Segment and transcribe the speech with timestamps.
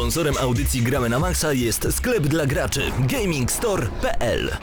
[0.00, 4.56] Sponsorem audycji Gramy na Maxa jest sklep dla graczy GamingStore.pl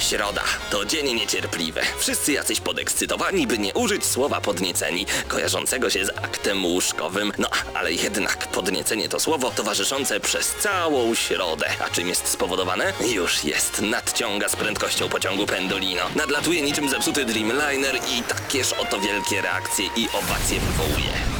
[0.00, 1.80] Środa to dzień niecierpliwy.
[1.98, 7.32] Wszyscy jacyś podekscytowani, by nie użyć słowa podnieceni, kojarzącego się z aktem łóżkowym.
[7.38, 11.66] No, ale jednak podniecenie to słowo towarzyszące przez całą środę.
[11.80, 12.92] A czym jest spowodowane?
[13.14, 13.80] Już jest.
[13.82, 16.02] Nadciąga z prędkością pociągu Pendolino.
[16.16, 21.39] Nadlatuje niczym zepsuty Dreamliner i takież oto wielkie reakcje i owacje wywołuje.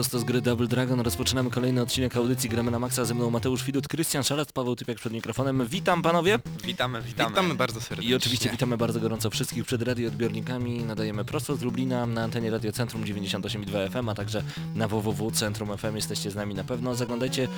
[0.00, 3.04] Prosto z gry Double Dragon rozpoczynamy kolejny odcinek audycji Gramy na Maxa.
[3.04, 5.66] Ze mną Mateusz Widut, Krystian Szalat, Paweł Typiak przed mikrofonem.
[5.66, 6.38] Witam panowie.
[6.64, 7.30] Witamy, witamy.
[7.30, 8.10] Witamy bardzo serdecznie.
[8.10, 10.84] I oczywiście witamy bardzo gorąco wszystkich przed radioodbiornikami.
[10.84, 14.42] Nadajemy prosto z Lublina na antenie Radio Centrum 98,2 FM, a także
[14.74, 15.96] na www Centrum FM.
[15.96, 16.94] Jesteście z nami na pewno.
[16.94, 17.48] Zaglądajcie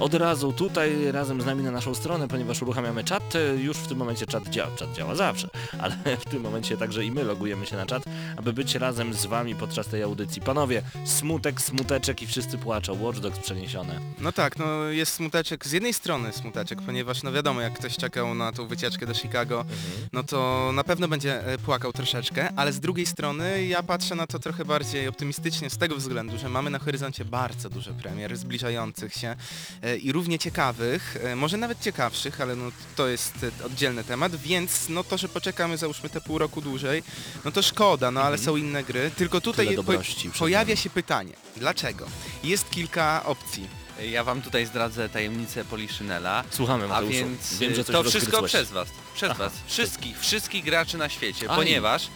[0.00, 3.34] od razu tutaj razem z nami na naszą stronę, ponieważ uruchamiamy czat.
[3.58, 4.76] Już w tym momencie czat działa.
[4.76, 8.02] Czat działa zawsze, ale w tym momencie także i my logujemy się na czat,
[8.36, 10.42] aby być razem z wami podczas tej audycji.
[10.42, 13.02] Panowie, smutek, smuteczek i wszyscy płaczą.
[13.02, 14.00] Watch Dogs przeniesione.
[14.18, 18.34] No tak, no jest smuteczek, z jednej strony smuteczek, ponieważ no wiadomo, jak ktoś czekał
[18.34, 19.64] na tą wycieczkę do Chicago,
[20.12, 24.26] no to na pewno będzie e, płakał troszeczkę, ale z drugiej strony ja patrzę na
[24.26, 29.14] to trochę bardziej optymistycznie z tego względu, że mamy na horyzoncie bardzo dużo premier zbliżających
[29.14, 29.36] się
[29.82, 32.64] e, i równie ciekawych, e, może nawet ciekawszych, ale no
[32.96, 37.02] to jest oddzielny temat, więc no to, że poczekamy załóżmy te pół roku dłużej,
[37.44, 39.92] no to szkoda, no ale są inne gry, tylko tutaj po,
[40.38, 41.32] pojawia się pytanie,
[41.76, 42.06] dlaczego?
[42.44, 43.68] Jest kilka opcji.
[44.10, 46.44] Ja wam tutaj zdradzę tajemnicę Poliszynela.
[46.50, 47.12] Słuchamy, A Mateuszu.
[47.12, 48.50] więc Wiem, że y, coś to wszystko rozgryzłeś.
[48.52, 48.88] przez was.
[49.14, 49.38] Przez Aha.
[49.44, 49.52] was.
[49.66, 51.56] Wszystkich, wszystkich graczy na świecie, Aj.
[51.56, 52.08] ponieważ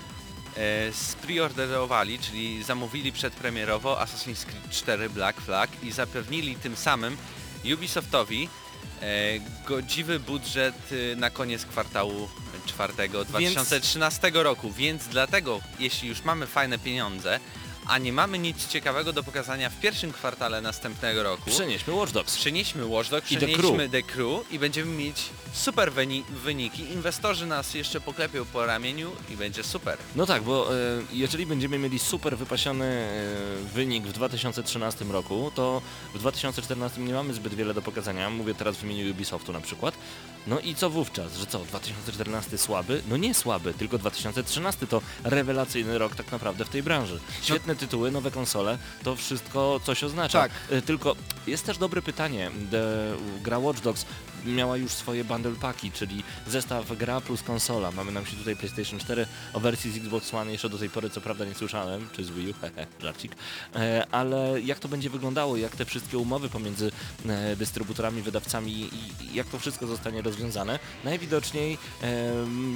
[0.56, 7.16] e, spreorderowali, czyli zamówili przedpremierowo Assassin's Creed 4 Black Flag i zapewnili tym samym
[7.75, 8.49] Ubisoftowi
[9.03, 9.06] e,
[9.66, 10.75] godziwy budżet
[11.12, 12.28] e, na koniec kwartału
[12.66, 17.41] czwartego 2013 roku, więc dlatego, jeśli już mamy fajne pieniądze,
[17.87, 22.37] a nie mamy nic ciekawego do pokazania w pierwszym kwartale następnego roku, Przenieśmy Watch Dogs.
[22.37, 25.17] Przenieśmy Watch Dogs, I The przenieśmy The Crew i będziemy mieć
[25.53, 26.83] super wyni- wyniki.
[26.83, 29.99] Inwestorzy nas jeszcze poklepią po ramieniu i będzie super.
[30.17, 30.79] No tak, bo e,
[31.13, 35.83] jeżeli będziemy mieli super wypasiony e, wynik w 2013 roku, to
[36.15, 38.31] w 2014 nie mamy zbyt wiele do pokazania.
[38.31, 39.95] Mówię teraz w imieniu Ubisoftu na przykład.
[40.47, 41.37] No i co wówczas?
[41.37, 43.03] Że co, 2014 słaby?
[43.09, 47.21] No nie słaby, tylko 2013 to rewelacyjny rok tak naprawdę w tej branży.
[47.43, 50.39] Świetne tytuły, nowe konsole, to wszystko coś oznacza.
[50.43, 50.53] Tak.
[50.71, 52.51] E, Tylko jest też dobre pytanie.
[52.71, 52.83] The,
[53.43, 54.07] gra Watch Dogs
[54.47, 57.91] miała już swoje bundle paki, czyli zestaw gra plus konsola.
[57.91, 61.11] Mamy nam się tutaj PlayStation 4 o wersji z Xbox One jeszcze do tej pory
[61.11, 63.33] co prawda nie słyszałem, czy z Wii U, hehe, żarcik.
[63.75, 66.93] E, ale jak to będzie wyglądało, jak te wszystkie umowy pomiędzy
[67.29, 70.79] e, dystrybutorami, wydawcami i jak to wszystko zostanie rozwiązane?
[71.05, 71.79] Najwidoczniej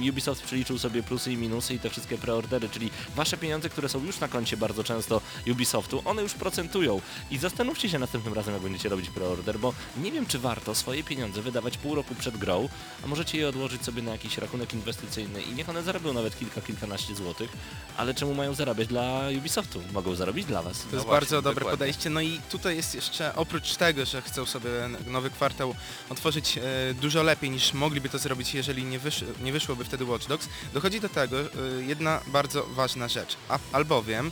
[0.09, 4.03] Ubisoft przeliczył sobie plusy i minusy i te wszystkie preordery, czyli wasze pieniądze, które są
[4.03, 5.21] już na koncie bardzo często
[5.51, 7.01] Ubisoftu, one już procentują.
[7.31, 11.03] I zastanówcie się następnym razem, jak będziecie robić preorder, bo nie wiem, czy warto swoje
[11.03, 12.69] pieniądze wydawać pół roku przed grą,
[13.03, 16.61] a możecie je odłożyć sobie na jakiś rachunek inwestycyjny i niech one zarabią nawet kilka,
[16.61, 17.49] kilkanaście złotych,
[17.97, 19.81] ale czemu mają zarabiać dla Ubisoftu?
[19.93, 20.77] Mogą zarobić dla was.
[20.79, 21.71] To No jest właśnie, bardzo dobre dokładnie.
[21.77, 22.09] podejście.
[22.09, 24.69] No i tutaj jest jeszcze, oprócz tego, że chcą sobie
[25.07, 25.75] nowy kwartał
[26.09, 26.61] otworzyć e,
[27.01, 30.99] dużo lepiej niż mogliby to zrobić, jeżeli nie, wysz, nie wyszłoby wtedy Watch Dogs, dochodzi
[30.99, 31.45] do tego e,
[31.87, 33.35] jedna bardzo ważna rzecz.
[33.49, 34.31] A, albowiem e,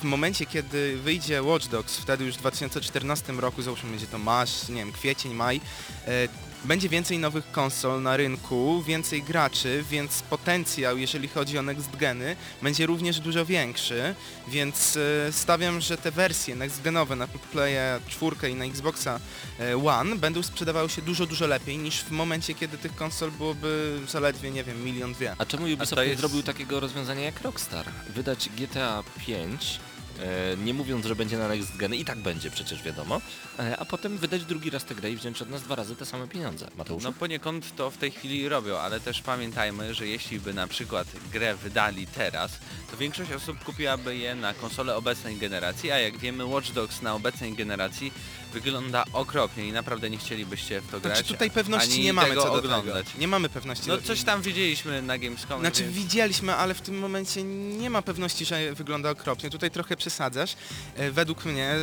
[0.00, 4.68] w momencie, kiedy wyjdzie Watch Dogs, wtedy już w 2014 roku, załóżmy będzie to masz,
[4.68, 5.60] nie wiem, kwiecień, maj,
[6.06, 6.07] e,
[6.64, 12.36] będzie więcej nowych konsol na rynku, więcej graczy, więc potencjał, jeżeli chodzi o next geny,
[12.62, 14.14] będzie również dużo większy,
[14.48, 14.96] więc
[15.28, 19.20] e, stawiam, że te wersje next genowe na Playa 4 i na Xboxa
[19.60, 23.98] e, One będą sprzedawały się dużo, dużo lepiej niż w momencie, kiedy tych konsol byłoby
[24.08, 25.34] zaledwie, nie wiem, milion, dwie.
[25.38, 27.86] A czemu Ubisoft nie jest- zrobił takiego rozwiązania jak Rockstar?
[28.14, 29.87] Wydać GTA 5, e,
[30.64, 33.20] nie mówiąc, że będzie na next geny, i tak będzie przecież wiadomo,
[33.58, 36.06] e, a potem wydać drugi raz tę grę i wziąć od nas dwa razy te
[36.06, 36.68] same pieniądze.
[36.76, 37.02] Mateusz?
[37.02, 41.06] No poniekąd to w tej chwili robią, ale też pamiętajmy, że jeśli by na przykład
[41.32, 42.58] grę wydali teraz,
[42.90, 47.14] to większość osób kupiłaby je na konsole obecnej generacji, a jak wiemy Watch Dogs na
[47.14, 48.12] obecnej generacji
[48.52, 51.16] wygląda okropnie i naprawdę nie chcielibyście w to grać.
[51.18, 53.06] Znaczy tutaj pewności ani nie mamy tego co do oglądać.
[53.06, 53.18] tego.
[53.20, 53.88] Nie mamy pewności.
[53.88, 55.94] No do- coś tam widzieliśmy na Gamescomie, Znaczy więc...
[55.94, 59.50] widzieliśmy, ale w tym momencie nie ma pewności, że wygląda okropnie.
[59.50, 60.56] Tutaj trochę przesadzasz.
[60.96, 61.74] E, według mnie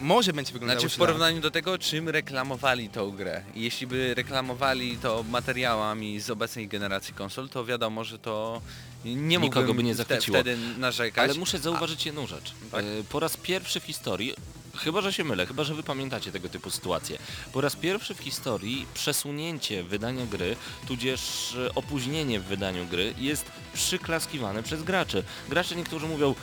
[0.00, 3.42] może będzie wyglądało Znaczy w porównaniu do tego, czym reklamowali tą grę.
[3.54, 8.62] Jeśli by reklamowali to materiałami z obecnej generacji konsol, to wiadomo, że to
[9.04, 10.36] nie Nikogo by nie zachwyciło.
[10.38, 11.24] wtedy narzekać.
[11.30, 12.52] Ale muszę zauważyć jedną rzecz.
[12.72, 12.84] Tak.
[12.84, 14.34] E, Po raz pierwszy w historii,
[14.76, 17.18] chyba że się mylę, chyba że wy pamiętacie tego typu sytuacje,
[17.52, 20.56] po raz pierwszy w historii przesunięcie wydania gry,
[20.88, 23.44] tudzież e, opóźnienie w wydaniu gry jest
[23.74, 25.24] przyklaskiwane przez graczy.
[25.48, 26.34] Gracze niektórzy mówią,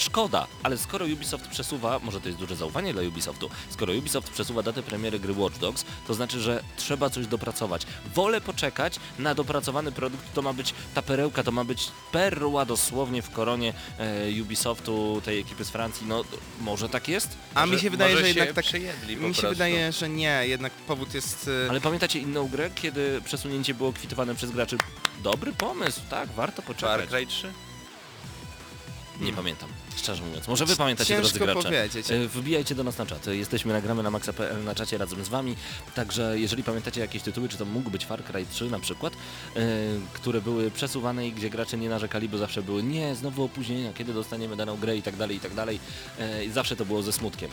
[0.00, 4.62] szkoda, ale skoro Ubisoft przesuwa, może to jest duże zaufanie dla Ubisoftu, skoro Ubisoft przesuwa
[4.62, 7.82] datę premiery gry Watch Dogs, to znaczy, że trzeba coś dopracować.
[8.14, 13.22] Wolę poczekać na dopracowany produkt, to ma być ta perełka, to ma być perła dosłownie
[13.22, 16.24] w koronie e, Ubisoftu, tej ekipy z Francji, no
[16.60, 17.28] może tak jest?
[17.54, 18.64] A mi Może- się wydaje, że się jednak tak...
[18.72, 19.48] Mi się prostu.
[19.48, 21.50] wydaje, że nie, jednak powód jest...
[21.66, 24.76] e, Ale pamiętacie inną grę, kiedy przesunięcie było kwitowane przez graczy?
[25.22, 27.10] Dobry pomysł, tak, warto Far poczekać.
[27.10, 27.52] Cry 3?
[29.20, 30.48] Nie pamiętam, szczerze mówiąc.
[30.48, 31.62] Może wy pamiętacie, drodzy Ciężko gracze.
[31.62, 32.06] powiedzieć.
[32.34, 33.26] Wbijajcie do nas na czat.
[33.26, 35.56] Jesteśmy nagramy na maxa.pl na czacie razem z wami.
[35.94, 39.58] Także jeżeli pamiętacie jakieś tytuły, czy to mógł być Far Cry 3 na przykład, e,
[40.12, 44.14] które były przesuwane i gdzie gracze nie narzekali, bo zawsze były nie, znowu opóźnienia, kiedy
[44.14, 45.80] dostaniemy daną grę i tak dalej, i tak dalej.
[46.18, 47.50] E, zawsze to było ze smutkiem.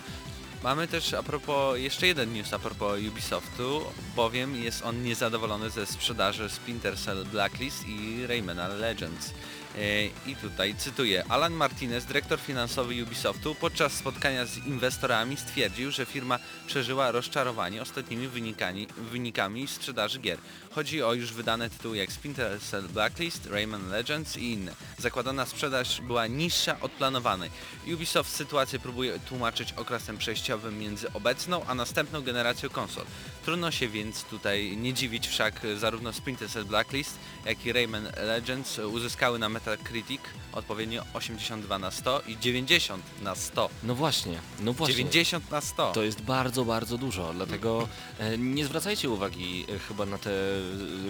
[0.63, 3.81] Mamy też a propos, jeszcze jeden news a propos Ubisoftu,
[4.15, 9.33] bowiem jest on niezadowolony ze sprzedaży Splinter Cell Blacklist i Raymana Legends.
[9.77, 16.05] E, I tutaj cytuję, Alan Martinez, dyrektor finansowy Ubisoftu, podczas spotkania z inwestorami stwierdził, że
[16.05, 20.37] firma przeżyła rozczarowanie ostatnimi wynikami, wynikami sprzedaży gier.
[20.77, 24.71] Chodzi o już wydane tytuły jak Splinter Cell Blacklist, Rayman Legends i inne.
[24.97, 27.49] Zakładana sprzedaż była niższa od planowanej.
[27.93, 33.05] Ubisoft sytuację próbuje tłumaczyć okresem przejściowym między obecną a następną generacją konsol.
[33.45, 38.79] Trudno się więc tutaj nie dziwić, wszak zarówno Splinter Cell Blacklist, jak i Rayman Legends
[38.79, 40.21] uzyskały na Metacritic
[40.53, 43.69] odpowiednio 82 na 100 i 90 na 100.
[43.83, 44.95] No właśnie, no właśnie.
[44.95, 45.91] 90 na 100.
[45.91, 47.87] To jest bardzo, bardzo dużo, dlatego
[48.19, 50.31] e, nie zwracajcie uwagi e, chyba na te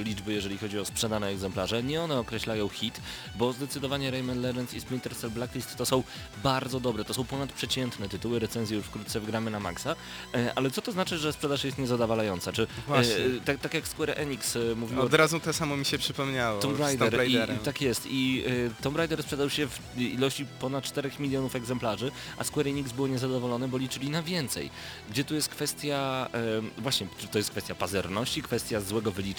[0.03, 1.83] liczby, jeżeli chodzi o sprzedane egzemplarze.
[1.83, 3.01] Nie one określają hit,
[3.35, 6.03] bo zdecydowanie Rayman Legends i Splinter Cell Blacklist to są
[6.43, 9.95] bardzo dobre, to są ponadprzeciętne tytuły, recenzje już wkrótce wgramy na maksa,
[10.35, 12.53] e, ale co to znaczy, że sprzedaż jest niezadowalająca?
[12.53, 13.15] Czy e, Właśnie.
[13.45, 16.79] tak, tak jak Square Enix e, mówiło Od razu to samo mi się przypomniało Tomb
[16.79, 21.55] Raider i, tak jest i y, Tomb Raider sprzedał się w ilości ponad 4 milionów
[21.55, 24.69] egzemplarzy, a Square Enix było niezadowolone, bo liczyli na więcej.
[25.09, 26.29] Gdzie tu jest kwestia,
[26.77, 29.36] y, właśnie, czy to jest kwestia pazerności, kwestia złego wyliczenia,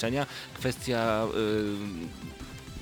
[0.63, 2.09] kwestia y,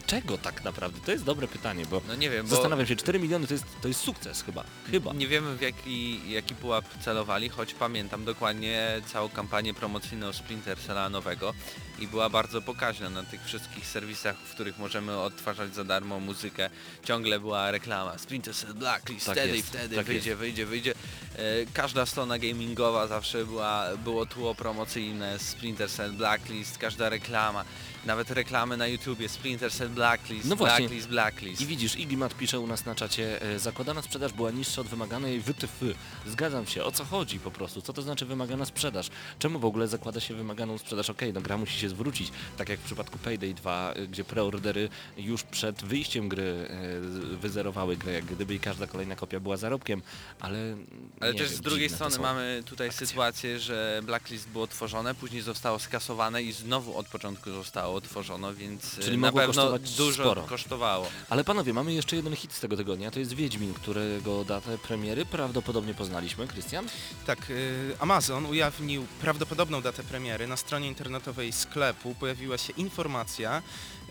[0.07, 1.01] czego tak naprawdę?
[1.05, 3.65] To jest dobre pytanie, bo No nie wiem, bo zastanawiam się, 4 miliony to jest,
[3.83, 5.13] to jest sukces chyba, chyba.
[5.13, 11.11] nie wiemy w jaki, jaki pułap celowali, choć pamiętam dokładnie całą kampanię promocyjną Splinter Cella
[11.11, 11.55] nowego
[11.99, 16.71] i była bardzo pokaźna na tych wszystkich serwisach, w których możemy odtwarzać za darmo muzykę.
[17.05, 20.95] Ciągle była reklama Splinter Cell Blacklist, Tak wtedy i wtedy, tak wyjdzie, wyjdzie, wyjdzie.
[21.37, 21.43] E,
[21.75, 27.65] każda strona gamingowa zawsze była, było tło promocyjne Splinter Cell Blacklist, każda reklama.
[28.07, 30.79] Nawet reklamy na YouTubie Splinter Cell Blacklist, No właśnie.
[30.79, 31.61] Blacklist, Blacklist.
[31.63, 35.43] I widzisz, Igimat pisze u nas na czacie, e, zakładana sprzedaż była niższa od wymaganej
[35.43, 35.81] WTF.
[36.27, 37.83] Zgadzam się, o co chodzi po prostu?
[37.83, 39.11] Co to znaczy wymagana sprzedaż?
[39.39, 41.11] Czemu w ogóle zakłada się wymaganą sprzedaż?
[41.11, 44.89] Okej, no gra musi się zwrócić, tak jak w przypadku Payday 2, e, gdzie preordery
[45.17, 50.03] już przed wyjściem gry e, wyzerowały grę, jak gdyby i każda kolejna kopia była zarobkiem,
[50.41, 50.77] ale...
[51.21, 53.07] Ale też wiem, z drugiej strony mamy tutaj akcje.
[53.07, 58.95] sytuację, że Blacklist było tworzone, później zostało skasowane i znowu od początku zostało tworzono, więc
[58.99, 60.43] Czyli e, na mogło pewno kosztować dużo sporo.
[60.43, 61.07] kosztowało.
[61.29, 65.27] Ale panowie, mamy jeszcze jeden hit z tego tygodnia, to jest Wiedźmin, którego datę premiery
[65.27, 66.47] prawdopodobnie poznaliśmy.
[66.47, 66.87] Krystian?
[67.27, 70.47] Tak, y, Amazon ujawnił prawdopodobną datę premiery.
[70.47, 73.63] Na stronie internetowej sklepu pojawiła się informacja,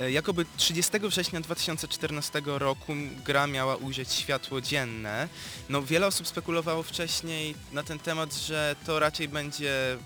[0.02, 2.94] y, jakoby 30 września 2014 roku
[3.26, 5.30] gra miała ujrzeć światło dzienne.
[5.70, 9.98] No wiele osób spekulowało wcześniej na ten temat, że to raczej będzie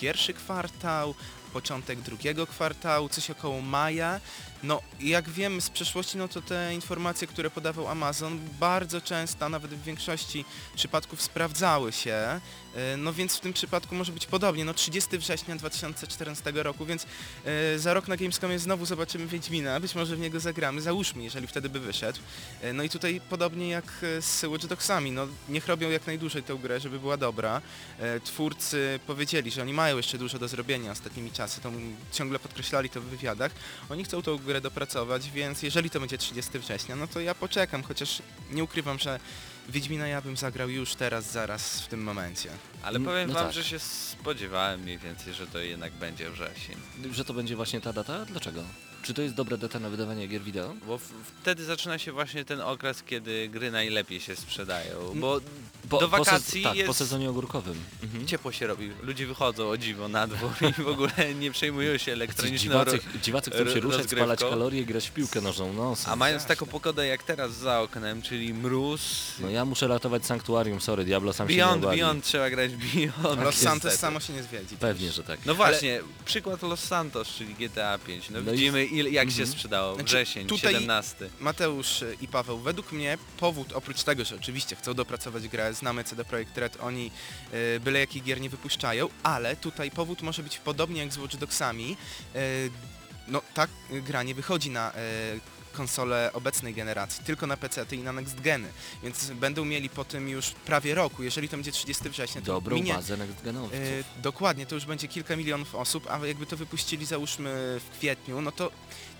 [0.00, 1.14] pierwszy kwartał,
[1.54, 4.20] początek drugiego kwartału, coś około maja.
[4.64, 9.48] No jak wiemy z przeszłości, no to te informacje, które podawał Amazon bardzo często, a
[9.48, 10.44] nawet w większości
[10.76, 12.40] przypadków sprawdzały się.
[12.74, 14.64] E, No więc w tym przypadku może być podobnie.
[14.64, 17.06] No 30 września 2014 roku, więc
[17.44, 21.46] e, za rok na Gamescomie znowu zobaczymy Wiedźmina, być może w niego zagramy, załóżmy, jeżeli
[21.46, 22.18] wtedy by wyszedł.
[22.62, 23.84] E, No i tutaj podobnie jak
[24.20, 27.60] z Watch Dogsami, no niech robią jak najdłużej tę grę, żeby była dobra.
[28.24, 31.70] Twórcy powiedzieli, że oni mają jeszcze dużo do zrobienia ostatnimi czasy, to
[32.12, 33.52] ciągle podkreślali to w wywiadach.
[33.90, 37.82] Oni chcą tą grę dopracować, więc jeżeli to będzie 30 września, no to ja poczekam,
[37.82, 39.20] chociaż nie ukrywam, że
[39.68, 42.50] Wiedźmina ja bym zagrał już teraz, zaraz w tym momencie.
[42.82, 43.52] Ale No- powiem no wam, tak.
[43.54, 46.76] że się spodziewałem mniej więcej, że to jednak będzie wrzesień.
[47.12, 48.24] Że to będzie właśnie ta data?
[48.24, 48.62] Dlaczego?
[49.04, 50.74] Czy to jest dobra data na wydawanie gier wideo?
[50.86, 51.02] Bo w,
[51.42, 55.40] wtedy zaczyna się właśnie ten okres, kiedy gry najlepiej się sprzedają, bo
[55.88, 56.86] Po, do po sez- wakacji tak, jest...
[56.86, 57.78] po sezonie ogórkowym.
[58.02, 58.26] Mhm.
[58.26, 62.12] Ciepło się robi, ludzie wychodzą o dziwo na dwór i w ogóle nie przejmują się
[62.12, 62.70] elektroniczną...
[62.84, 65.72] Dziwacy, dziwacy chcą się ruszać, spalać kalorie i grać w piłkę nożną.
[65.72, 69.02] No, A mając taką pogodę jak teraz za oknem, czyli mróz...
[69.40, 72.00] no ja muszę ratować sanktuarium, sorry, Diablo sam się Beyond, nie obawi.
[72.00, 73.42] Beyond, trzeba grać Beyond.
[73.42, 74.76] Los Santos samo się nie zwiedzi.
[74.76, 75.40] Pewnie, że tak.
[75.46, 78.30] No właśnie, przykład Los Santos, czyli GTA 5.
[78.30, 79.48] No, No i- widzimy ile, jak się Mhm.
[79.52, 79.94] sprzedało.
[79.94, 81.30] Znaczy, Wrzesień, tutaj- 17.
[81.40, 86.24] Mateusz i Paweł, według mnie powód, oprócz tego, że oczywiście chcą dopracować grę, znamy CD
[86.24, 87.10] Projekt Red, oni
[87.76, 91.36] y, byle jakich gier nie wypuszczają, ale tutaj powód może być podobnie jak z Watch
[91.36, 91.96] Dogsami.
[92.36, 92.70] Y,
[93.28, 94.94] no ta gra nie wychodzi na y,
[95.74, 98.68] konsole obecnej generacji, tylko na PC i na next geny,
[99.02, 102.76] więc będą mieli po tym już prawie roku, jeżeli to będzie 30 września, to Dobrą
[102.76, 103.74] minie, bazę next-genowców.
[103.74, 108.40] E, dokładnie, to już będzie kilka milionów osób, a jakby to wypuścili załóżmy w kwietniu,
[108.40, 108.70] no to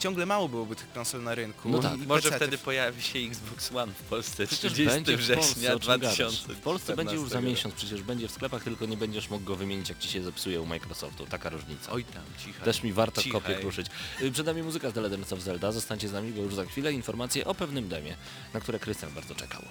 [0.04, 1.68] ciągle mało byłoby tych konsol na rynku.
[1.68, 2.36] No tak, i Może pecety.
[2.36, 5.88] wtedy pojawi się Xbox One w Polsce Przecież 30 będzie w września Polsce, o czym
[5.88, 6.16] gadasz?
[6.16, 6.54] 2000.
[6.54, 9.56] W Polsce będzie już za miesiąc, przecież będzie w sklepach, tylko nie będziesz mógł go
[9.56, 11.26] wymienić, jak ci się zepsuje u Microsoftu.
[11.26, 11.92] Taka różnica.
[11.92, 12.64] Oj tam, cicha.
[12.64, 13.40] Też mi warto Cichaj.
[13.40, 13.86] kopię kruszyć.
[14.22, 15.72] Y, Przed nami muzyka z The Legends of Zelda.
[15.72, 18.16] Zostańcie z nami, bo już za chwilę informacje o pewnym demie,
[18.54, 19.62] na które Krystian bardzo czekał.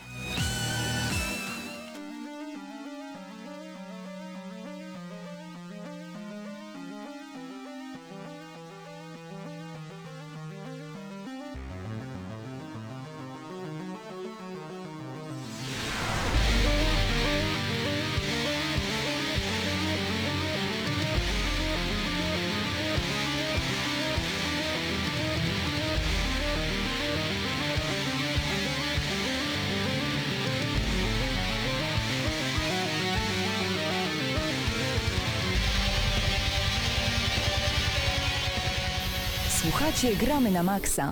[40.04, 41.12] Słuchacie, gramy na maksa.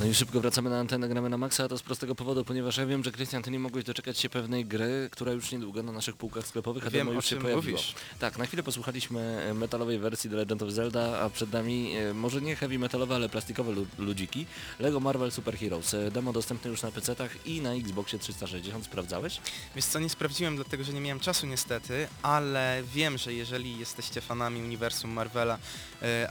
[0.00, 2.76] No i szybko wracamy na antenę, gramy na maksa, a to z prostego powodu, ponieważ
[2.76, 5.92] ja wiem, że Krystian, ty nie mogłeś doczekać się pewnej gry, która już niedługo na
[5.92, 7.62] naszych półkach sklepowych, a Wiem, demo już się czym pojawiło.
[7.78, 7.94] mówisz.
[8.18, 12.14] Tak, na chwilę posłuchaliśmy e, metalowej wersji The Legend of Zelda, a przed nami e,
[12.14, 14.46] może nie heavy metalowe, ale plastikowe lu- ludziki.
[14.78, 15.94] Lego Marvel Super Heroes.
[15.94, 18.84] E, Demo dostępne już na PC-tach i na Xboxie 360.
[18.84, 19.40] Sprawdzałeś?
[19.76, 24.20] Wiesz co, nie sprawdziłem, dlatego że nie miałem czasu niestety, ale wiem, że jeżeli jesteście
[24.20, 25.58] fanami uniwersum Marvela,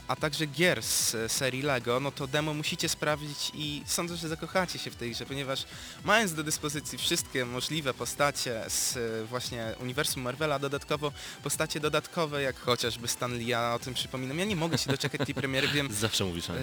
[0.08, 4.78] a także gier z serii LEGO, no to demo musicie sprawdzić i sądzę, że zakochacie
[4.78, 5.64] się w tej grze, ponieważ
[6.04, 11.12] mając do dyspozycji wszystkie możliwe postacie z e, właśnie uniwersum Marvela, dodatkowo
[11.42, 15.26] postacie dodatkowe, jak chociażby Stan Lee, ja o tym przypominam, ja nie mogę się doczekać
[15.26, 16.50] tej premiery, wiem, Zawsze mówisz.
[16.50, 16.54] E,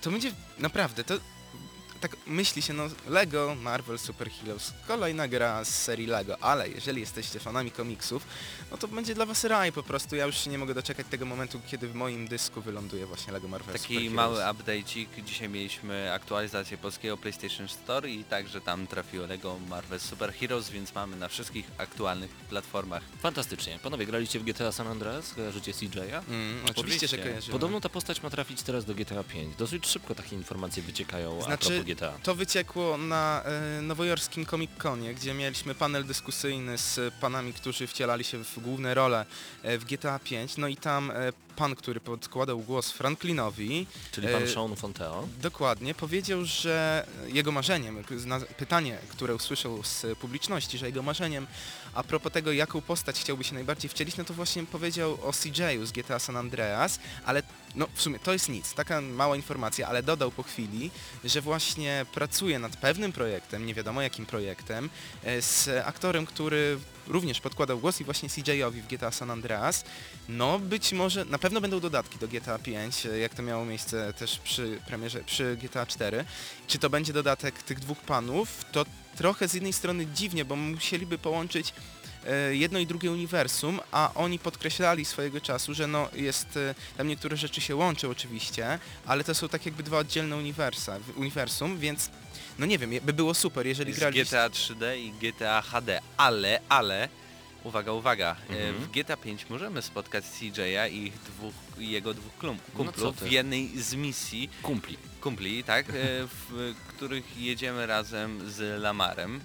[0.00, 1.14] to będzie naprawdę, to
[2.00, 7.00] tak myśli się, no Lego, Marvel, Super Heroes, kolejna gra z serii Lego, ale jeżeli
[7.00, 8.26] jesteście fanami komiksów,
[8.70, 11.26] no to będzie dla was raj po prostu, ja już się nie mogę doczekać tego
[11.26, 14.12] momentu, kiedy w moim dysku wyląduje właśnie Lego Marvel Super Taki Heroes.
[14.14, 15.06] mały update'ik.
[15.24, 20.94] Dzisiaj mieliśmy aktualizację polskiego PlayStation Store i także tam trafiło Lego Marvel Super Heroes, więc
[20.94, 23.02] mamy na wszystkich aktualnych platformach.
[23.22, 23.78] Fantastycznie.
[23.82, 25.34] Panowie, graliście w GTA San Andreas?
[25.34, 26.22] Kojarzycie CJ'a?
[26.28, 27.52] Mm, oczywiście, że kojarzymy.
[27.52, 29.56] Podobno ta postać ma trafić teraz do GTA 5.
[29.56, 32.12] Dosyć szybko takie informacje wyciekają a Znaczy, propos GTA.
[32.22, 38.24] To wyciekło na e, nowojorskim Comic Conie, gdzie mieliśmy panel dyskusyjny z panami, którzy wcielali
[38.24, 39.26] się w główne role
[39.62, 40.56] e, w GTA 5.
[40.56, 45.28] No i tam e, pan, który podkładał głos Franklinowi, Czyli pan e, Sean Fonteo.
[45.42, 48.04] dokładnie powiedział, że jego marzeniem,
[48.56, 51.46] pytanie, które usłyszał z publiczności, że jego marzeniem
[51.94, 55.86] a propos tego, jaką postać chciałby się najbardziej wcielić, no to właśnie powiedział o CJ-u
[55.86, 57.42] z GTA San Andreas, ale
[57.74, 60.90] no w sumie to jest nic, taka mała informacja, ale dodał po chwili,
[61.24, 64.90] że właśnie pracuje nad pewnym projektem, nie wiadomo jakim projektem,
[65.24, 69.84] e, z aktorem, który również podkładał głos i właśnie CJ-owi w GTA San Andreas.
[70.28, 74.12] No być może, na pewno będą dodatki do GTA 5, e, jak to miało miejsce
[74.12, 76.24] też przy premierze, przy GTA 4.
[76.66, 78.86] Czy to będzie dodatek tych dwóch panów, to
[79.16, 81.72] trochę z jednej strony dziwnie, bo musieliby połączyć
[82.52, 87.36] jedno i drugie uniwersum, a oni podkreślali swojego czasu, że no jest, e, tam niektóre
[87.36, 92.10] rzeczy się łączą oczywiście, ale to są tak jakby dwa oddzielne uniwersa, uniwersum, więc
[92.58, 94.22] no nie wiem, by było super, jeżeli z grali...
[94.24, 97.08] GTA 3D i GTA HD, ale, ale,
[97.64, 98.74] uwaga, uwaga, e, Mhm.
[98.84, 103.24] w GTA 5 możemy spotkać CJ'a i ich dwóch, i jego dwóch No kumplów ty.
[103.28, 104.96] w jednej z misji, Kumpli.
[105.20, 105.92] kumpli, tak, e,
[106.48, 109.40] w których jedziemy razem z Lamarem.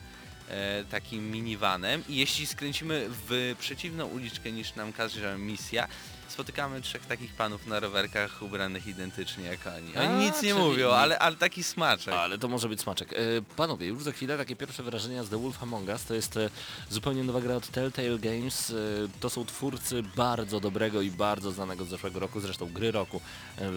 [0.52, 5.88] E, takim minivanem i jeśli skręcimy w przeciwną uliczkę niż nam każe misja,
[6.30, 9.98] spotykamy trzech takich panów na rowerkach ubranych identycznie jak oni.
[9.98, 12.14] Oni A, nic nie czyli- mówią, ale, ale taki smaczek.
[12.14, 13.14] Ale to może być smaczek.
[13.14, 13.18] E,
[13.56, 16.04] panowie, już za chwilę takie pierwsze wrażenia z The Wolf Among Us.
[16.06, 16.50] To jest e,
[16.90, 18.70] zupełnie nowa gra od Telltale Games.
[18.70, 18.74] E,
[19.20, 23.22] to są twórcy bardzo dobrego i bardzo znanego z zeszłego roku, zresztą gry roku.
[23.58, 23.72] E,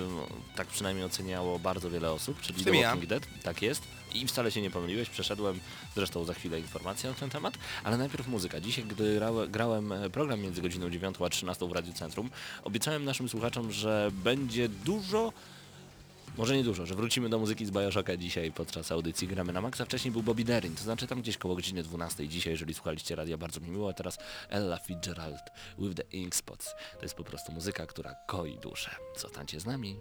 [0.56, 2.88] tak przynajmniej oceniało bardzo wiele osób, czyli The tym ja.
[2.88, 3.22] Walking Dead.
[3.42, 3.82] Tak jest.
[4.14, 5.60] I wcale się nie pomyliłeś, przeszedłem
[5.94, 7.54] zresztą za chwilę informację na ten temat,
[7.84, 8.60] ale najpierw muzyka.
[8.60, 12.30] Dzisiaj, gdy grałem, grałem e, program między godziną 9 a 13 w Radiu Centrum,
[12.64, 15.32] obiecałem naszym słuchaczom, że będzie dużo
[16.38, 19.84] może nie dużo, że wrócimy do muzyki z Bioshocka dzisiaj podczas audycji Gramy na Maxa.
[19.84, 23.36] Wcześniej był Bobby Darin, to znaczy tam gdzieś koło godziny 12 dzisiaj, jeżeli słuchaliście radia,
[23.36, 23.90] bardzo mi miło.
[23.90, 24.18] A teraz
[24.48, 25.42] Ella Fitzgerald
[25.78, 26.74] with the Ink Spots.
[26.98, 28.90] To jest po prostu muzyka, która koi duszę.
[29.16, 29.96] Zostańcie z nami.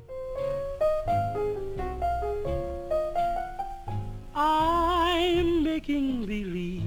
[5.73, 6.83] Making believe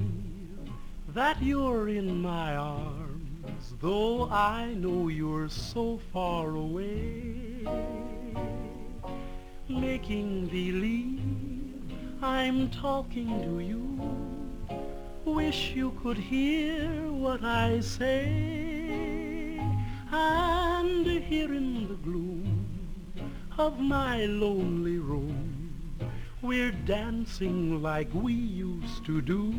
[1.13, 7.67] that you're in my arms, though I know you're so far away.
[9.67, 11.19] Making believe
[12.21, 13.83] I'm talking to you.
[15.25, 19.59] Wish you could hear what I say.
[20.13, 22.65] And here in the gloom
[23.57, 25.56] of my lonely room,
[26.47, 29.53] we're dancing like we used to do.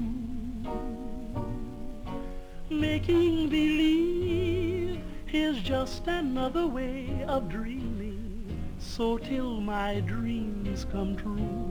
[2.70, 4.98] Making believe
[5.30, 8.58] is just another way of dreaming.
[8.78, 11.70] So till my dreams come true,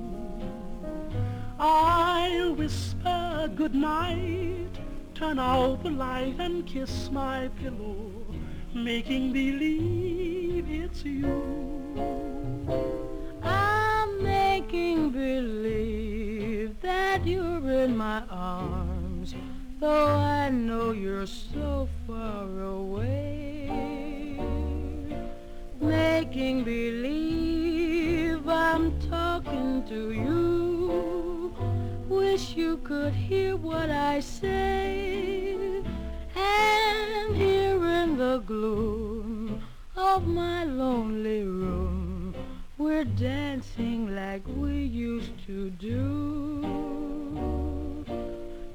[1.59, 4.69] I'll whisper good night,
[5.15, 8.11] turn out the light and kiss my pillow,
[8.75, 11.41] making believe it's you.
[13.41, 13.76] I'm
[14.67, 19.33] making believe that you're in my arms,
[19.79, 23.69] though I know you're so far away.
[25.79, 31.55] Making believe I'm talking to you.
[32.09, 35.55] Wish you could hear what I say.
[36.35, 39.61] And here in the gloom
[39.95, 41.96] of my lonely room,
[42.97, 46.65] we're dancing like we used to do.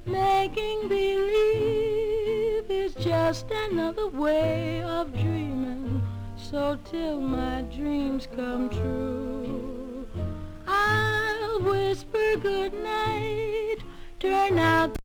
[0.07, 6.01] Making believe is just another way of dreaming.
[6.37, 10.07] So till my dreams come true,
[10.69, 13.79] I'll whisper good night,
[14.21, 15.02] turn out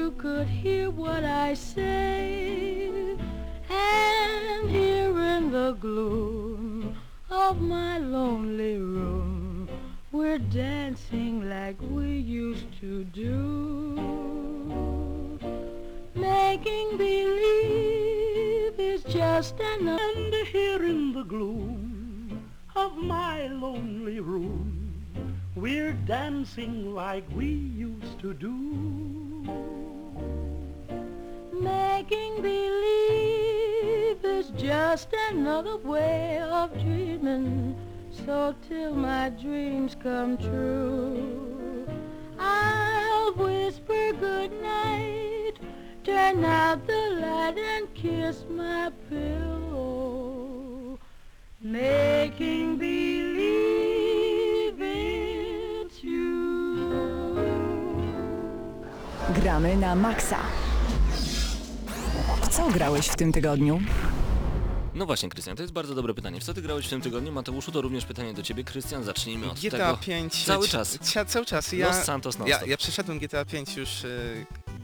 [0.00, 2.88] you could hear what I say.
[3.68, 6.96] And here in the gloom
[7.30, 9.68] of my lonely room,
[10.10, 13.36] we're dancing like we used to do.
[16.14, 20.02] Making believe is just another.
[20.02, 22.42] And here in the gloom
[22.74, 24.64] of my lonely room,
[25.54, 27.50] we're dancing like we
[27.88, 29.79] used to do.
[31.60, 37.76] Making believe is just another way of dreaming.
[38.24, 41.86] So till my dreams come true,
[42.38, 45.52] I'll whisper good night,
[46.02, 50.98] turn out the light and kiss my pillow.
[51.60, 57.36] Making believe it's you.
[59.34, 60.69] Gramy na maksa.
[62.50, 63.80] Co grałeś w tym tygodniu?
[64.94, 66.40] No właśnie, Krystian, to jest bardzo dobre pytanie.
[66.40, 67.32] W co ty grałeś w tym tygodniu?
[67.32, 68.64] Mateuszu, to również pytanie do ciebie.
[68.64, 69.96] Krystian, zacznijmy od GTA tego.
[69.96, 70.98] 5 Cały czas.
[70.98, 71.72] cia- cały czas.
[71.72, 74.08] Ja, Los Santos ja, ja przeszedłem GTA 5 już e,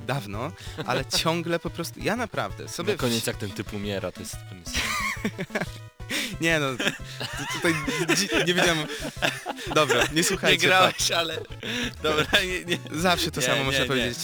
[0.07, 0.53] dawno,
[0.87, 2.01] ale ciągle po prostu.
[2.01, 2.93] Ja naprawdę sobie.
[2.93, 4.37] Na koniec jak ten typ umiera, to jest...
[6.41, 6.67] Nie no,
[7.55, 7.75] tutaj
[8.47, 8.87] nie wiedziałem.
[9.75, 10.67] Dobra, nie Nie słuchajcie.
[10.67, 11.39] grałeś, ale...
[12.03, 12.79] Dobra, nie, nie.
[12.79, 12.97] tak.
[12.97, 13.87] Zawsze to Nie, samo nie, można nie.
[13.87, 14.19] powiedzieć.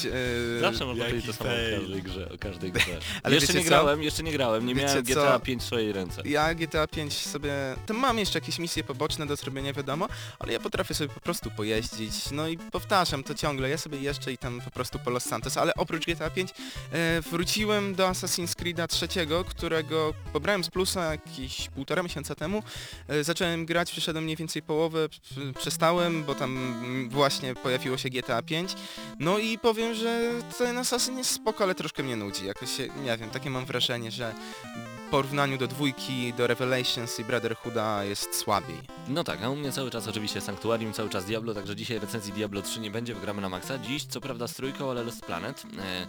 [0.56, 2.98] e, Zawsze można powiedzieć to samo o każdej grze, o każdej grze.
[3.22, 3.66] Ale jeszcze nie co?
[3.68, 5.12] grałem, jeszcze nie grałem, nie Wiecie miałem co?
[5.12, 6.22] GTA 5 w swojej ręce.
[6.24, 7.52] Ja GTA 5 sobie...
[7.86, 11.50] To mam jeszcze jakieś misje poboczne do zrobienia, wiadomo, ale ja potrafię sobie po prostu
[11.50, 15.24] pojeździć, no i powtarzam to ciągle, ja sobie jeżdżę i tam po prostu po Los
[15.24, 16.50] Santos, ale oprócz GTA 5
[16.92, 22.62] e, wróciłem do Assassin's Creed'a trzeciego, którego pobrałem z plusa jakieś półtora miesiąca temu,
[23.08, 25.08] e, zacząłem grać, przeszedłem mniej więcej połowę,
[25.58, 28.74] przestałem, bo tam właśnie pojawiło się GTA 5,
[29.18, 33.30] no i powiem, że ten Assassin jest spoko, ale troszkę mnie nudzi, jakoś nie wiem,
[33.30, 34.34] takie mam wrażenie, że
[35.12, 38.76] porównaniu do dwójki, do Revelations i Brotherhooda jest słabiej.
[39.08, 42.32] No tak, a u mnie cały czas oczywiście Sanctuarium, cały czas Diablo, także dzisiaj recenzji
[42.32, 43.78] Diablo 3 nie będzie, wygramy na maksa.
[43.78, 45.62] Dziś co prawda z trójką, ale Lost Planet.
[45.78, 46.06] E,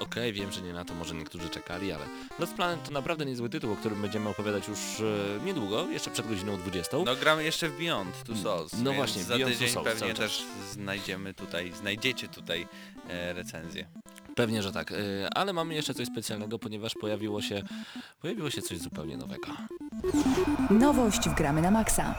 [0.00, 2.04] Okej, wiem, że nie na to może niektórzy czekali, ale
[2.38, 6.28] Lost Planet to naprawdę niezły tytuł, o którym będziemy opowiadać już e, niedługo, jeszcze przed
[6.28, 6.96] godziną 20.
[7.04, 9.88] No gramy jeszcze w Beyond Two Souls, No więc właśnie, za Beyond Two tydzień Souls
[9.88, 12.68] pewnie też znajdziemy tutaj, znajdziecie tutaj
[13.08, 13.86] recenzję.
[14.34, 14.96] Pewnie, że tak, e,
[15.34, 17.62] ale mamy jeszcze coś specjalnego, ponieważ pojawiło się,
[18.20, 19.46] pojawiło się coś zupełnie nowego.
[20.70, 22.14] Nowość w Gramy na Maxa.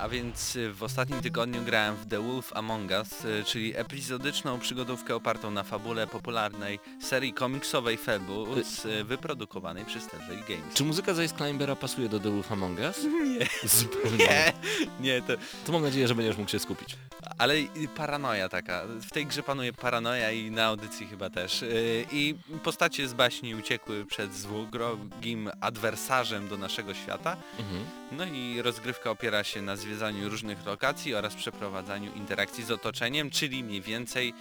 [0.00, 4.58] A więc y, w ostatnim tygodniu grałem w The Wolf Among Us, y, czyli epizodyczną
[4.58, 10.74] przygodówkę opartą na fabule popularnej serii komiksowej Fabulous, y, wyprodukowanej przez Telltale Games.
[10.74, 13.04] Czy muzyka z Ice Climbera pasuje do The Wolf Among Us?
[13.38, 14.18] Nie, Zupełnie.
[14.18, 14.52] nie,
[15.00, 15.32] nie, to,
[15.66, 16.96] To mam nadzieję, że będziesz mógł się skupić.
[17.38, 17.54] ale
[17.96, 18.82] paranoja taka.
[19.00, 21.64] W tej grze panuje paranoja i na audycji chyba też.
[22.12, 27.36] I postacie z baśni uciekły przed złogrogim adwersarzem do naszego świata.
[27.58, 27.84] Mhm.
[28.12, 33.64] No i rozgrywka opiera się na zwiedzaniu różnych lokacji oraz przeprowadzaniu interakcji z otoczeniem, czyli
[33.64, 34.34] mniej więcej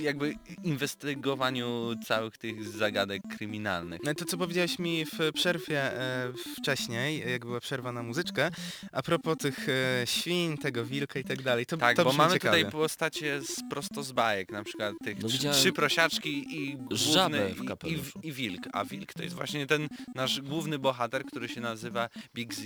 [0.00, 0.34] jakby
[0.64, 4.00] inwestygowaniu całych tych zagadek kryminalnych.
[4.04, 8.50] No to co powiedziałeś mi w przerwie e, wcześniej, jak była przerwa na muzyczkę,
[8.92, 12.32] a propos tych e, świn, tego wilka i tak dalej, to, Tak, to bo mamy
[12.32, 12.58] ciekawie.
[12.58, 17.86] tutaj postacie z, prosto z bajek, na przykład tych No trzy, prosiaczki i główny w
[17.86, 21.60] i, i, i wilk, a wilk to jest właśnie ten nasz główny bohater, który się
[21.60, 22.62] nazywa Big Z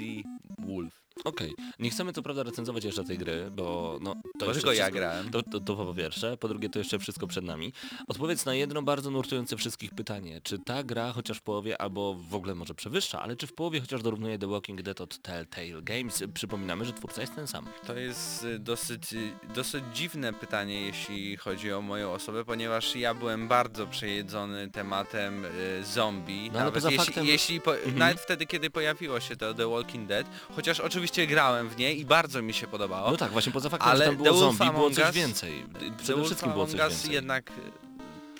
[0.58, 1.03] Wolf.
[1.24, 5.30] Okej, nie chcemy co prawda recenzować jeszcze tej gry, bo no to tylko ja grałem.
[5.30, 7.72] To, to, to po pierwsze, po drugie to jeszcze wszystko przed nami.
[8.08, 10.40] Odpowiedz na jedno bardzo nurtujące wszystkich pytanie.
[10.44, 13.80] Czy ta gra chociaż w połowie, albo w ogóle może przewyższa, ale czy w połowie
[13.80, 16.22] chociaż dorównuje The Walking Dead od Telltale Games?
[16.34, 17.66] Przypominamy, że twórca jest ten sam.
[17.86, 23.14] To jest y, dosyć, y, dosyć dziwne pytanie, jeśli chodzi o moją osobę, ponieważ ja
[23.14, 25.50] byłem bardzo przejedzony tematem y,
[25.84, 26.50] zombie.
[26.52, 27.98] No ale nawet jeśli, faktem- jeśli po, Mhm.
[27.98, 32.04] nawet wtedy, kiedy pojawiło się to The Walking Dead, chociaż oczywiście grałem w nie i
[32.04, 33.10] bardzo mi się podobało.
[33.10, 35.64] No tak, właśnie poza faktem, ale że tam było The zombie, było coś Us- więcej.
[35.72, 37.12] The Przede Wolf wszystkim było coś Us więcej.
[37.12, 37.52] jednak y,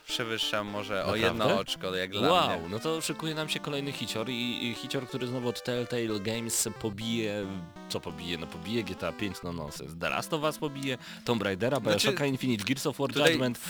[0.06, 1.26] przewyższa może o Naprawdę?
[1.26, 2.68] jedno oczko, jak dla Wow, mnie.
[2.70, 6.68] no to szykuje nam się kolejny hicior i, i hicior, który znowu od Telltale Games
[6.82, 7.46] pobije,
[7.94, 8.38] co pobije?
[8.38, 9.92] No pobije GTA 5, no nonsens.
[10.00, 13.60] The Last of Us pobije, Tomb Raidera, Znaczy, Bioshocka Infinite, Gears of War Judgment,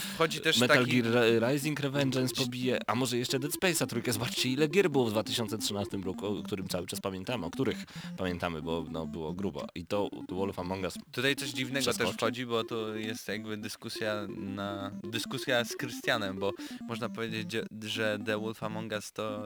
[0.60, 1.02] Metal taki...
[1.02, 4.12] Gear Rising Revengeance pobije, a może jeszcze Dead Space'a trójkę.
[4.12, 7.84] Zobaczcie ile gier było w 2013 roku, o którym cały czas pamiętamy, o których
[8.16, 9.66] pamiętamy, bo no, było grubo.
[9.74, 10.94] I to Wolf Among Us.
[11.12, 16.52] Tutaj coś dziwnego też wchodzi, bo to jest jakby dyskusja na dyskusja z Krystianem, bo
[16.88, 19.42] można powiedzieć, że- że The Wolf Among Us to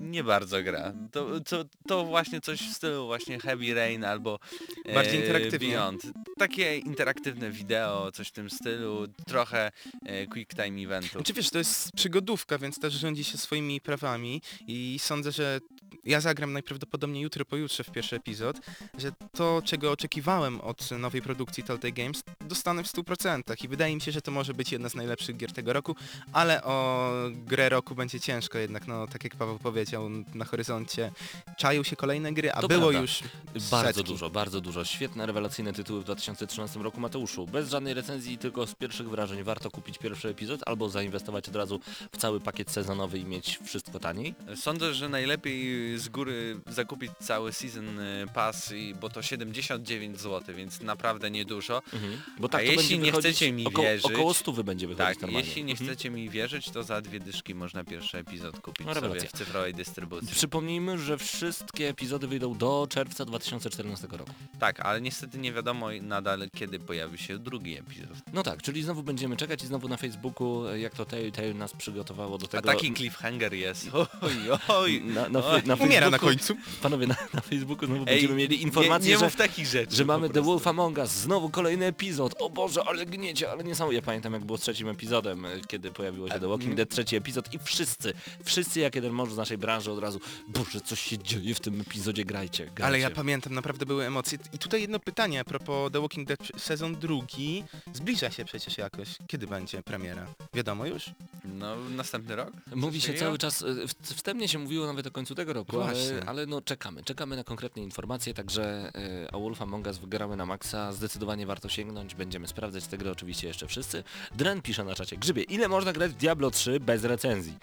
[0.00, 0.92] nie bardzo gra.
[1.12, 4.38] To, to, to właśnie coś w stylu właśnie Heavy Rain albo
[4.84, 5.68] e, Bardziej interaktywnie.
[5.68, 6.02] Beyond.
[6.38, 9.72] Takie interaktywne wideo, coś w tym stylu, trochę
[10.06, 11.08] e, quick time eventu.
[11.12, 15.60] Znaczy wiesz, to jest przygodówka, więc też rządzi się swoimi prawami i sądzę, że
[16.06, 18.56] ja zagram najprawdopodobniej jutro, pojutrze w pierwszy epizod,
[18.98, 24.00] że to, czego oczekiwałem od nowej produkcji Telltale Games, dostanę w 100% i wydaje mi
[24.00, 25.96] się, że to może być jedna z najlepszych gier tego roku,
[26.32, 31.10] ale o grę roku będzie ciężko jednak, no tak jak Paweł powiedział, na horyzoncie
[31.56, 33.00] czają się kolejne gry, a To było prawda.
[33.00, 33.22] już
[33.70, 34.04] Bardzo setki.
[34.12, 34.84] dużo, bardzo dużo.
[34.84, 37.00] Świetne, rewelacyjne tytuły w 2013 roku.
[37.00, 41.56] Mateuszu, bez żadnej recenzji, tylko z pierwszych wrażeń warto kupić pierwszy epizod albo zainwestować od
[41.56, 41.80] razu
[42.12, 44.34] w cały pakiet sezonowy i mieć wszystko taniej?
[44.56, 50.54] Sądzę, że najlepiej z góry zakupić cały Season y, Pass, i- bo to 79 zł,
[50.56, 51.82] więc naprawdę niedużo.
[51.92, 52.20] Mhm.
[52.38, 55.48] Bo tak A jeśli nie chcecie mi około, wierzyć- Około 100 będzie wychodzić Tak, normalnie.
[55.48, 55.90] jeśli nie Mhm.
[55.90, 59.74] chcecie mi wierzyć, to za dwie dyszki można pierwszy epizod kupić No, sobie w cyfrowej
[59.74, 60.28] dystrybucji.
[60.34, 64.30] Przypomnijmy, że wszystkie epizody wyjdą do czerwca 2014 roku.
[64.58, 68.08] Tak, ale niestety nie wiadomo nadal kiedy pojawi się drugi epizod.
[68.32, 72.38] No tak, czyli znowu będziemy czekać i znowu na Facebooku, jak to Telltale nas przygotowało
[72.38, 72.68] do A tego...
[72.68, 73.88] taki cliffhanger jest.
[74.20, 74.32] Oj,
[74.68, 75.00] oj.
[75.04, 76.56] Na, na, na Umiera na końcu.
[76.82, 79.96] Panowie, na, na Facebooku znowu Ej, będziemy mieli nie, informację, nie że, mów takich rzeczy.
[79.96, 80.42] że mamy The.
[80.42, 82.34] Wolf Among Us, znowu kolejny epizod.
[82.38, 83.92] O Boże, ale gniecie, ale nie samo.
[83.92, 86.74] Ja pamiętam jak było z trzecim epizodem, e, kiedy pojawiło się A, The Walking.
[86.74, 88.12] Dead, trzeci epizod i wszyscy,
[88.44, 91.80] wszyscy jak jeden mąż z naszej branży od razu, Boże, coś się dzieje w tym
[91.80, 92.84] epizodzie, grajcie, grajcie.
[92.84, 94.38] Ale ja pamiętam, naprawdę były emocje.
[94.52, 97.64] I tutaj jedno pytanie a propos The Walking Dead sezon drugi.
[97.92, 99.08] Zbliża się przecież jakoś.
[99.26, 100.26] Kiedy będzie premiera?
[100.54, 101.04] Wiadomo już?
[101.44, 102.52] No, następny rok?
[102.74, 103.66] Mówi się cały czas, e,
[104.02, 106.28] wstępnie się mówiło nawet o końcu tego roku, ale, Właśnie.
[106.28, 108.90] ale no czekamy, czekamy na konkretne informacje, także
[109.26, 113.10] e, o Wolf Among Us wygramy na maksa, zdecydowanie warto sięgnąć, będziemy sprawdzać te gry
[113.10, 114.04] oczywiście jeszcze wszyscy.
[114.34, 117.54] Dren pisze na czacie, Grzybie, ile można grać w Diablo 3 bez recenzji?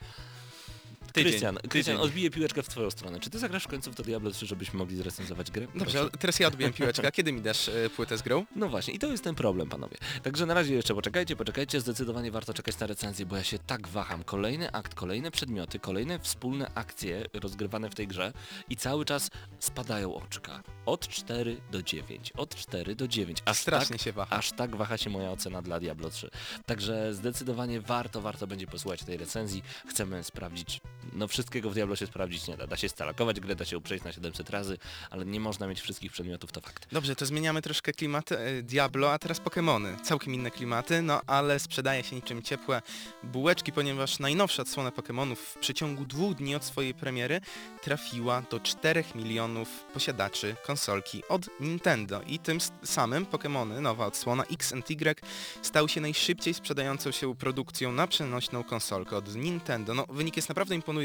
[1.13, 3.19] Tydzień, Krystian, Krystian, odbiję piłeczkę w twoją stronę.
[3.19, 5.67] Czy ty zagrasz w końcu w to Diablo 3, żebyśmy mogli zrecenzować grę?
[5.75, 6.17] Dobrze, Proszę.
[6.19, 7.07] teraz ja odbiłem piłeczkę.
[7.07, 8.45] A kiedy mi dasz e, płytę z grą?
[8.55, 9.97] No właśnie, i to jest ten problem, panowie.
[10.23, 13.87] Także na razie jeszcze poczekajcie, poczekajcie, zdecydowanie warto czekać na recenzję, bo ja się tak
[13.87, 14.23] waham.
[14.23, 18.33] Kolejny akt, kolejne przedmioty, kolejne wspólne akcje rozgrywane w tej grze
[18.69, 20.63] i cały czas spadają oczka.
[20.85, 23.37] Od 4 do 9, od 4 do 9.
[23.45, 24.35] Aż Strasznie tak, się waha.
[24.35, 26.29] Aż tak waha się moja ocena dla Diablo 3.
[26.65, 29.63] Także zdecydowanie warto, warto będzie posłuchać tej recenzji.
[29.87, 30.81] Chcemy sprawdzić,
[31.13, 32.67] no wszystkiego w Diablo się sprawdzić nie da.
[32.67, 34.77] Da się stalakować grę, da się ją przejść na 700 razy,
[35.09, 36.87] ale nie można mieć wszystkich przedmiotów, to fakt.
[36.91, 40.01] Dobrze, to zmieniamy troszkę klimaty e, Diablo, a teraz Pokémony.
[40.01, 42.81] Całkiem inne klimaty, no ale sprzedaje się niczym ciepłe
[43.23, 47.41] bułeczki, ponieważ najnowsza odsłona Pokémonów w przeciągu dwóch dni od swojej premiery
[47.81, 54.73] trafiła do 4 milionów posiadaczy konsolki od Nintendo i tym samym Pokémony, nowa odsłona X
[54.73, 55.21] and Y
[55.61, 59.93] stał się najszybciej sprzedającą się produkcją na przenośną konsolkę od Nintendo.
[59.93, 61.00] No wynik jest naprawdę imponujący.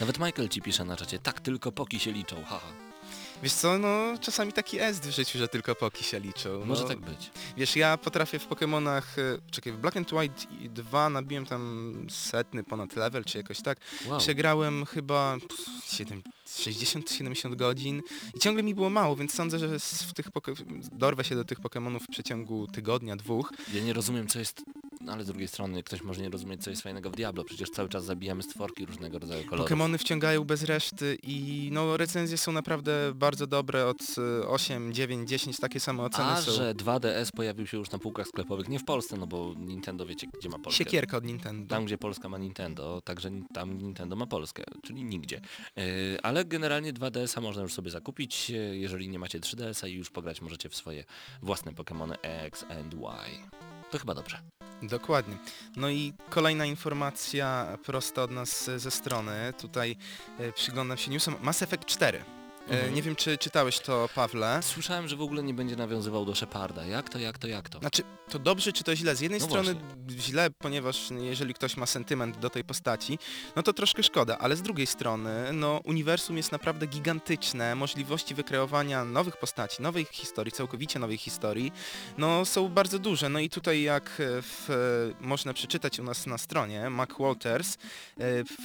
[0.00, 2.66] Nawet Michael ci pisze na czacie, tak tylko poki się liczą, haha.
[3.42, 3.88] Wiesz co, no
[4.20, 6.64] czasami taki jest w życiu, że tylko poki się liczą.
[6.64, 7.30] Może no, tak być.
[7.56, 12.64] Wiesz, ja potrafię w Pokémonach, e, czekaj, w Black and White 2 nabiłem tam setny
[12.64, 13.78] ponad level, czy jakoś tak.
[14.06, 14.18] Wow.
[14.20, 18.02] Przegrałem chyba pff, siedem- 60-70 godzin
[18.34, 20.54] i ciągle mi było mało, więc sądzę, że w tych poke-
[20.92, 23.52] dorwę się do tych Pokémonów w przeciągu tygodnia, dwóch.
[23.74, 24.62] Ja nie rozumiem co jest,
[25.00, 27.70] no ale z drugiej strony ktoś może nie rozumieć co jest fajnego w Diablo, przecież
[27.70, 29.70] cały czas zabijamy stworki różnego rodzaju kolorów.
[29.70, 34.02] Pokémony wciągają bez reszty i no recenzje są naprawdę bardzo dobre, od
[34.42, 36.52] e, 8, 9, 10, takie same oceny A są.
[36.52, 40.26] że 2DS pojawił się już na półkach sklepowych, nie w Polsce, no bo Nintendo wiecie
[40.38, 40.84] gdzie ma Polskę.
[40.84, 41.74] Siekierka od Nintendo.
[41.74, 45.40] Tam, gdzie Polska ma Nintendo, także tam Nintendo ma Polskę, czyli nigdzie.
[45.76, 45.84] Yy,
[46.22, 50.68] ale generalnie 2DS-a można już sobie zakupić, jeżeli nie macie 3DS-a i już pograć możecie
[50.68, 51.04] w swoje
[51.42, 53.77] własne Pokémony X and Y.
[53.90, 54.38] To chyba dobrze.
[54.82, 55.36] Dokładnie.
[55.76, 59.52] No i kolejna informacja prosto od nas e, ze strony.
[59.60, 59.96] Tutaj
[60.38, 61.36] e, przyglądam się newsom.
[61.42, 62.37] Mass Effect 4.
[62.70, 62.94] Mhm.
[62.94, 64.60] Nie wiem, czy czytałeś to, Pawle.
[64.62, 66.86] Słyszałem, że w ogóle nie będzie nawiązywał do Sheparda.
[66.86, 67.78] Jak to, jak to, jak to?
[67.78, 69.16] Znaczy, to dobrze czy to źle?
[69.16, 69.74] Z jednej No strony
[70.10, 73.18] źle, ponieważ jeżeli ktoś ma sentyment do tej postaci,
[73.56, 79.04] no to troszkę szkoda, ale z drugiej strony, no uniwersum jest naprawdę gigantyczne, możliwości wykreowania
[79.04, 81.72] nowych postaci, nowej historii, całkowicie nowej historii,
[82.18, 83.28] no są bardzo duże.
[83.28, 84.68] No i tutaj jak e, w,
[85.20, 87.78] można przeczytać u nas na stronie, Mac Walters e,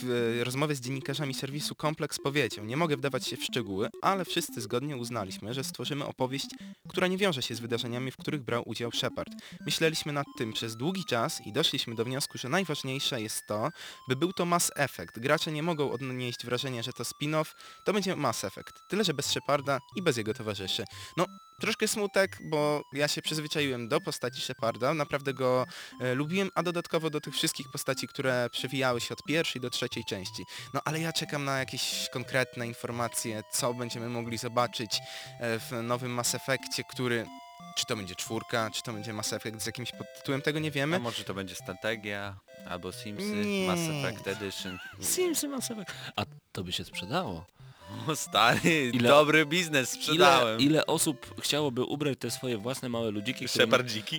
[0.04, 4.62] w rozmowie z dziennikarzami serwisu Complex powiedział, nie mogę wdawać się w szczegóły, ale wszyscy
[4.62, 6.48] zgodnie uznaliśmy, że stworzymy opowieść,
[6.90, 9.30] która nie wiąże się z wydarzeniami, w których brał udział Shepard.
[9.66, 13.70] Myśleliśmy nad tym przez długi czas i doszliśmy do wniosku, że najważniejsze jest to,
[14.10, 15.20] by był to Mass Effect.
[15.20, 17.54] Gracze nie mogą odnieść wrażenia, że to spin-off,
[17.86, 18.74] to będzie Mass Effect.
[18.90, 20.84] Tyle, że bez Sheparda i bez jego towarzyszy.
[21.18, 21.26] No,
[21.63, 25.65] troszkę smutek, bo ja się przyzwyczaiłem do postaci Sheparda, naprawdę go
[26.02, 30.06] e, lubiłem, a dodatkowo do tych wszystkich postaci, które przewijały się od pierwszej do trzeciej
[30.06, 30.43] części.
[30.73, 34.99] No ale ja czekam na jakieś konkretne informacje, co będziemy mogli zobaczyć
[35.39, 37.26] e, w nowym Mass Effectie, który
[37.76, 40.71] czy to będzie czwórka, czy to będzie Mass Effect z jakimś podtytułem, tego nie A
[40.71, 40.99] wiemy.
[40.99, 43.67] może to będzie strategia, albo Simsy, Nie.
[43.67, 44.80] Mass Effect Edition.
[45.02, 45.91] Simsy Mass Effect.
[46.15, 47.45] A to by się sprzedało.
[48.08, 50.60] O stary, Ile- dobry biznes Ile, sprzedałem.
[50.60, 53.68] ile osób chciałoby ubrać te swoje własne małe ludziki, które,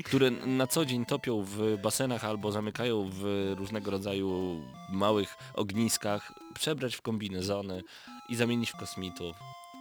[0.05, 4.61] które na co dzień topią w basenach albo zamykają w różnego rodzaju
[4.91, 7.83] małych ogniskach, przebrać w kombinezony
[8.29, 9.37] i zamienić w kosmitów.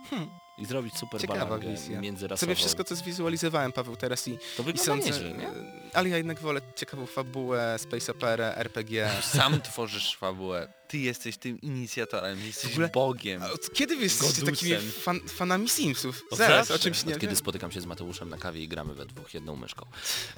[0.10, 0.30] Hmm.
[0.58, 2.02] I zrobić super Ciekawa wizja.
[2.02, 2.40] międzyrasową.
[2.40, 5.50] Sobie wszystko to zwizualizowałem, Paweł, teraz i, To i sądzę, nieźle, nie?
[5.94, 9.10] ale ja jednak wolę ciekawą fabułę, space operę, RPG.
[9.22, 10.74] Sam tworzysz fabułę.
[10.94, 13.42] Ty jesteś tym inicjatorem, jesteś ogóle- Bogiem.
[13.44, 14.70] Od kiedy wy jesteście Godusem.
[14.70, 16.24] takimi fan, fanami Simsów?
[16.32, 16.74] Od Zaraz, zawsze.
[16.74, 19.34] o czymś nie Od kiedy spotykam się z Mateuszem na kawie i gramy we dwóch
[19.34, 19.86] jedną myszką.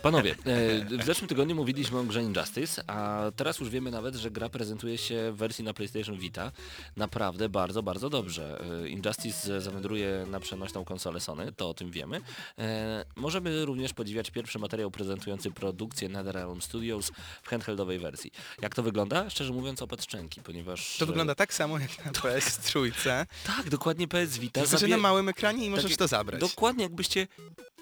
[0.01, 4.31] Panowie, e, w zeszłym tygodniu mówiliśmy o grze Injustice, a teraz już wiemy nawet, że
[4.31, 6.51] gra prezentuje się w wersji na PlayStation Vita
[6.97, 8.61] naprawdę bardzo, bardzo dobrze.
[8.83, 12.21] E, Injustice zawędruje na przenośną konsolę Sony, to o tym wiemy.
[12.59, 17.11] E, możemy również podziwiać pierwszy materiał prezentujący produkcję NetherRealm Studios
[17.43, 18.31] w handheldowej wersji.
[18.61, 19.29] Jak to wygląda?
[19.29, 20.97] Szczerze mówiąc opad szczęki, ponieważ...
[20.97, 24.61] To e, wygląda tak samo jak na PS trójce, Tak, dokładnie PS Vita.
[24.61, 26.41] tylko zabie- na małym ekranie i możesz Takie- to zabrać.
[26.41, 27.27] Dokładnie jakbyście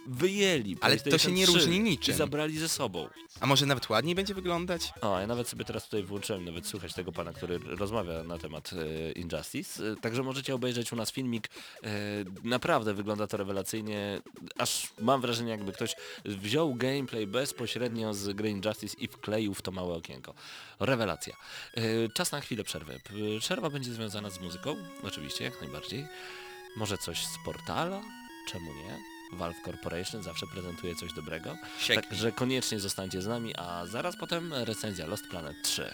[0.07, 2.13] wyjęli Ale to się nie 3 różni niczym.
[2.15, 3.07] I zabrali ze sobą.
[3.39, 4.93] A może nawet ładniej będzie wyglądać?
[5.01, 8.71] O, ja nawet sobie teraz tutaj włączyłem, nawet słuchać tego pana, który rozmawia na temat
[8.73, 9.91] e, Injustice.
[9.91, 11.47] E, także możecie obejrzeć u nas filmik.
[11.83, 11.89] E,
[12.43, 14.21] naprawdę wygląda to rewelacyjnie.
[14.57, 19.71] Aż mam wrażenie, jakby ktoś wziął gameplay bezpośrednio z gry Injustice i wkleił w to
[19.71, 20.33] małe okienko.
[20.79, 21.35] Rewelacja.
[21.73, 22.99] E, czas na chwilę przerwy.
[23.03, 26.05] P- Przerwa będzie związana z muzyką, oczywiście, jak najbardziej.
[26.77, 28.01] Może coś z portala?
[28.51, 29.12] Czemu nie?
[29.33, 31.57] Valve Corporation zawsze prezentuje coś dobrego.
[31.95, 35.91] Także koniecznie zostańcie z nami, a zaraz potem recenzja Lost Planet 3.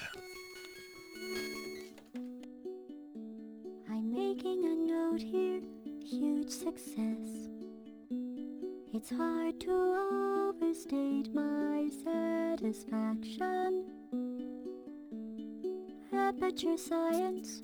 [4.20, 5.62] making a note here,
[6.04, 7.50] huge success.
[8.94, 13.86] It's hard to overstate my satisfaction.
[16.12, 17.62] Aperture science.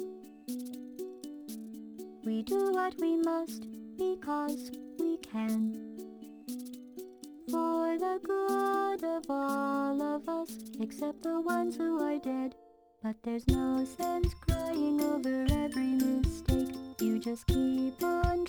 [2.23, 5.77] We do what we must because we can.
[7.49, 12.55] For the good of all of us, except the ones who are dead.
[13.03, 16.75] But there's no sense crying over every mistake.
[16.99, 18.44] You just keep on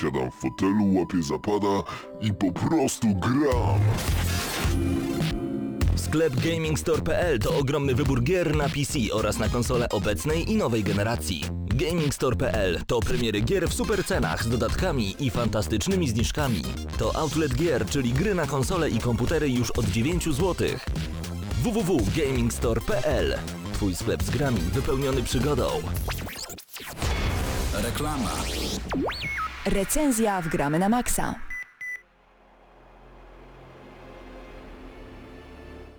[0.00, 1.82] Siadam w fotelu, łapię zapada
[2.20, 3.80] i po prostu gram.
[5.96, 11.44] Sklep GamingStore.pl to ogromny wybór gier na PC oraz na konsole obecnej i nowej generacji.
[11.66, 16.62] GamingStore.pl to premiery gier w super cenach z dodatkami i fantastycznymi zniżkami.
[16.98, 20.68] To outlet gier, czyli gry na konsole i komputery już od 9 zł.
[21.62, 23.38] www.gamingstore.pl
[23.72, 25.68] Twój sklep z grami wypełniony przygodą.
[27.74, 28.32] Reklama.
[29.66, 31.34] Recenzja w Gramy na Maxa.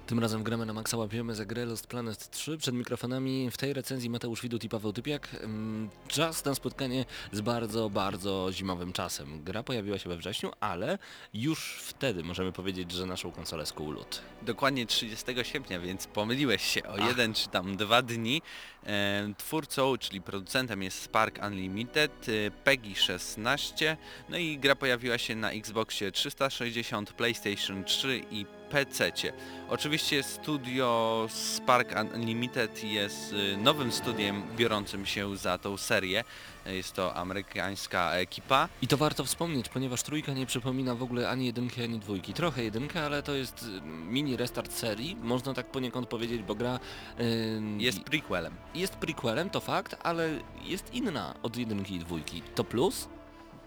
[0.07, 2.57] Tym razem gramy na maksa łapiemy za grę Lost Planet 3.
[2.57, 5.29] Przed mikrofonami w tej recenzji Mateusz Widut i Paweł Typiak.
[5.43, 9.43] Ym, Czas na spotkanie z bardzo, bardzo zimowym czasem.
[9.43, 10.97] Gra pojawiła się we wrześniu, ale
[11.33, 14.21] już wtedy możemy powiedzieć, że naszą konsolę skuł lód.
[14.41, 17.07] Dokładnie 30 sierpnia, więc pomyliłeś się o Ach.
[17.07, 18.41] jeden czy tam dwa dni.
[18.87, 23.97] E, twórcą, czyli producentem jest Spark Unlimited, e, PEGI 16,
[24.29, 29.11] no i gra pojawiła się na Xboxie 360, PlayStation 3 i PC.
[29.69, 36.23] Oczywiście studio Spark Unlimited jest e, nowym studiem biorącym się za tą serię.
[36.75, 38.69] Jest to amerykańska ekipa.
[38.81, 42.33] I to warto wspomnieć, ponieważ trójka nie przypomina w ogóle ani jedynki, ani dwójki.
[42.33, 46.79] Trochę jedynka, ale to jest y, mini restart serii, można tak poniekąd powiedzieć, bo gra
[47.19, 48.53] ym, Jest prequelem.
[48.75, 50.29] jest prequelem, to fakt, ale
[50.63, 52.41] jest inna od jedynki i dwójki.
[52.55, 53.07] To plus?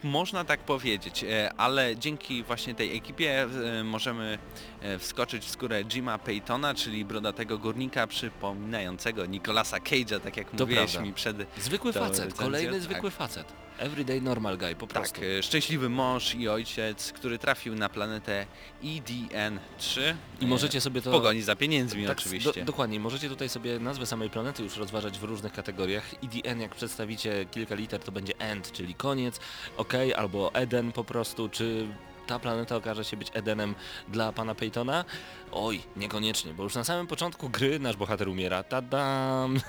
[0.05, 4.39] Można tak powiedzieć, e, ale dzięki właśnie tej ekipie e, możemy
[4.81, 10.57] e, wskoczyć w skórę Jima Paytona, czyli brodatego górnika przypominającego Nicolasa Cage'a, tak jak To
[10.65, 11.09] mówiłeś prawda.
[11.09, 11.37] mi przed...
[11.59, 12.81] Zwykły facet, kolejny tak.
[12.81, 13.62] zwykły facet.
[13.79, 15.21] Everyday normal guy, po Tak, prostu.
[15.39, 18.47] e, szczęśliwy mąż i ojciec, który trafił na planetę
[18.85, 20.01] EDN-3
[20.41, 21.11] I e, możecie sobie w to...
[21.11, 22.61] pogoni za pieniędzmi Tak, oczywiście.
[22.61, 26.05] Do, dokładnie, możecie tutaj sobie nazwę samej planety już rozważać w różnych kategoriach.
[26.25, 29.41] EDN, jak przedstawicie kilka liter, to będzie end, czyli koniec,
[29.77, 31.87] ok, albo Eden po prostu, czy
[32.27, 33.75] ta planeta okaże się być Edenem
[34.09, 35.05] dla pana Peytona?
[35.53, 38.63] Oj, niekoniecznie, bo już na samym początku gry nasz bohater umiera.
[38.63, 39.61] Tadam!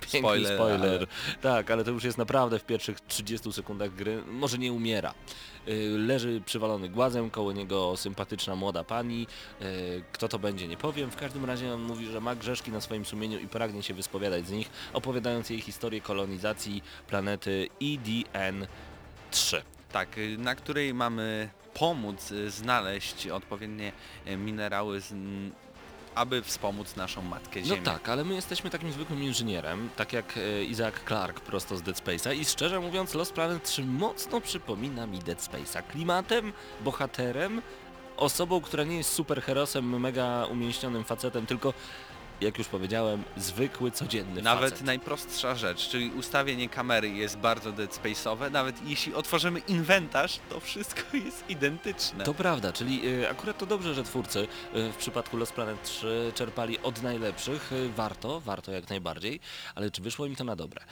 [0.00, 0.80] Piękny Spoiler, spoiler.
[0.98, 1.06] ale-
[1.42, 4.22] Tak, ale to już jest naprawdę w pierwszych 30 sekundach gry.
[4.26, 5.14] Może nie umiera.
[5.68, 9.26] Y, Leży przywalony głazem, koło niego sympatyczna młoda pani.
[9.62, 11.10] Y, Kto to będzie, nie powiem.
[11.10, 14.46] W każdym razie on mówi, że ma grzeszki na swoim sumieniu i pragnie się wyspowiadać
[14.46, 19.62] z nich, opowiadając jej historię kolonizacji planety EDN-3.
[19.92, 23.92] Tak, y, na której mamy pomóc znaleźć odpowiednie
[24.36, 25.14] minerały, z,
[26.14, 27.82] aby wspomóc naszą matkę No Ziemię.
[27.82, 31.96] tak, ale my jesteśmy takim zwykłym inżynierem, tak jak e, Isaac Clarke prosto z Dead
[32.04, 35.82] Space'a i szczerze mówiąc Lost Planet 3 mocno przypomina mi Dead Space'a.
[35.82, 37.62] Klimatem, bohaterem,
[38.16, 41.74] osobą, która nie jest superherosem, mega umięśnionym facetem, tylko
[42.42, 44.86] jak już powiedziałem, zwykły, codzienny Nawet facet.
[44.86, 51.16] najprostsza rzecz, czyli ustawienie kamery jest bardzo Dead Space'owe, nawet jeśli otworzymy inwentarz, to wszystko
[51.24, 52.24] jest identyczne.
[52.24, 56.32] To prawda, czyli y, akurat to dobrze, że twórcy y, w przypadku Lost Planet 3
[56.34, 57.72] czerpali od najlepszych.
[57.72, 59.40] Y, warto, warto jak najbardziej,
[59.74, 60.84] ale czy wyszło im to na dobre?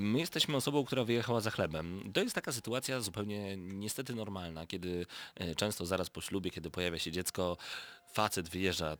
[0.00, 2.12] My jesteśmy osobą, która wyjechała za chlebem.
[2.12, 5.06] To jest taka sytuacja zupełnie niestety normalna, kiedy
[5.56, 7.56] często zaraz po ślubie, kiedy pojawia się dziecko,
[8.12, 8.96] facet wyjeżdża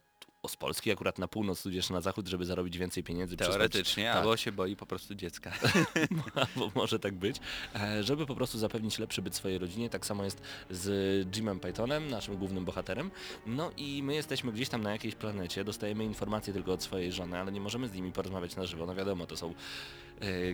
[0.49, 3.37] z Polski, akurat na północ, tudzież na zachód, żeby zarobić więcej pieniędzy.
[3.37, 4.17] przysłać- Teoretycznie, tak.
[4.17, 5.53] albo się boi po prostu dziecka.
[6.35, 7.37] Albo może tak być,
[7.75, 9.91] e, żeby po prostu zapewnić lepszy byt swojej rodzinie.
[9.91, 10.41] Tak samo jest
[10.71, 13.11] z Jimem Pythonem, naszym głównym bohaterem.
[13.47, 17.39] No i my jesteśmy gdzieś tam na jakiejś planecie, dostajemy informacje tylko od swojej żony,
[17.39, 18.87] ale nie możemy z nimi porozmawiać na żywo.
[18.87, 19.55] No wiadomo, to są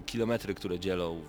[0.07, 1.23] kilometry, które dzielą,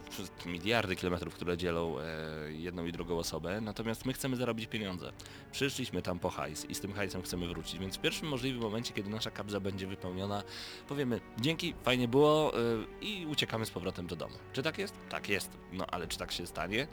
[0.45, 2.03] miliardy kilometrów, które dzielą e,
[2.51, 3.61] jedną i drugą osobę.
[3.61, 5.11] Natomiast my chcemy zarobić pieniądze.
[5.51, 8.93] Przyszliśmy tam po hajs i z tym hajsem chcemy wrócić, więc w pierwszym możliwym momencie,
[8.93, 10.43] kiedy nasza kabza będzie wypełniona,
[10.87, 14.35] powiemy dzięki, fajnie było y, i uciekamy z powrotem do domu.
[14.53, 14.93] Czy tak jest?
[15.09, 15.49] Tak jest.
[15.73, 16.87] No ale czy tak się stanie?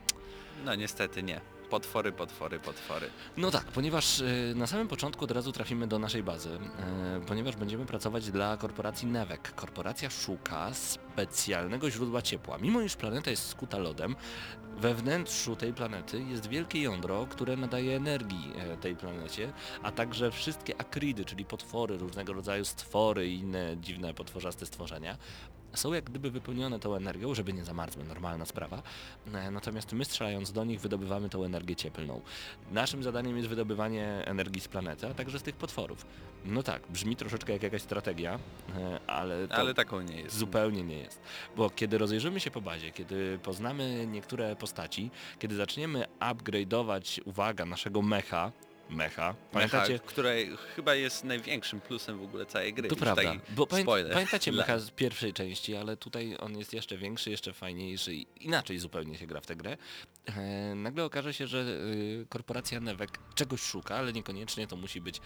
[0.65, 1.41] No niestety nie.
[1.73, 3.11] Potwory, potwory, potwory.
[3.37, 7.57] No tak, ponieważ y, na samym początku od razu trafimy do naszej bazy, y, ponieważ
[7.57, 9.41] będziemy pracować dla korporacji Nevec.
[9.57, 12.59] Korporacja szuka specjalnego źródła ciepła.
[12.59, 14.17] Mimo iż planeta jest skuta lodem,
[14.77, 19.53] we wnętrzu tej planety jest wielkie jądro, które nadaje energii e, tej planecie,
[19.83, 25.17] a także wszystkie akridy, czyli potwory, różnego rodzaju stwory i inne dziwne potworzaste stworzenia,
[25.75, 28.83] są jak gdyby wypełnione tą energią, żeby nie zamarzły, normalna sprawa.
[29.35, 32.21] E, Natomiast my strzelając do nich wydobywamy tą energię cieplną.
[32.73, 36.07] Naszym zadaniem jest wydobywanie energii z planety, a także z tych potworów.
[36.45, 38.39] No tak, brzmi troszeczkę jak jakaś strategia,
[38.79, 40.37] e, ale Ale taką nie jest.
[40.37, 41.21] zupełnie nie jest.
[41.57, 48.03] Bo kiedy rozejrzymy się po bazie, kiedy poznamy niektóre postaci, kiedy zaczniemy upgrade'ować, uwaga, naszego
[48.03, 48.53] mecha,
[48.93, 49.93] mecha, pamiętacie?
[49.93, 52.89] Mecha, której chyba jest największym plusem w ogóle całej gry.
[52.89, 54.13] To prawda, bo spoiler.
[54.13, 58.79] pamiętacie mecha z pierwszej części, ale tutaj on jest jeszcze większy, jeszcze fajniejszy i inaczej
[58.79, 59.77] zupełnie się gra w tę grę.
[60.27, 65.21] E, nagle okaże się, że y, korporacja Nevec czegoś szuka, ale niekoniecznie to musi być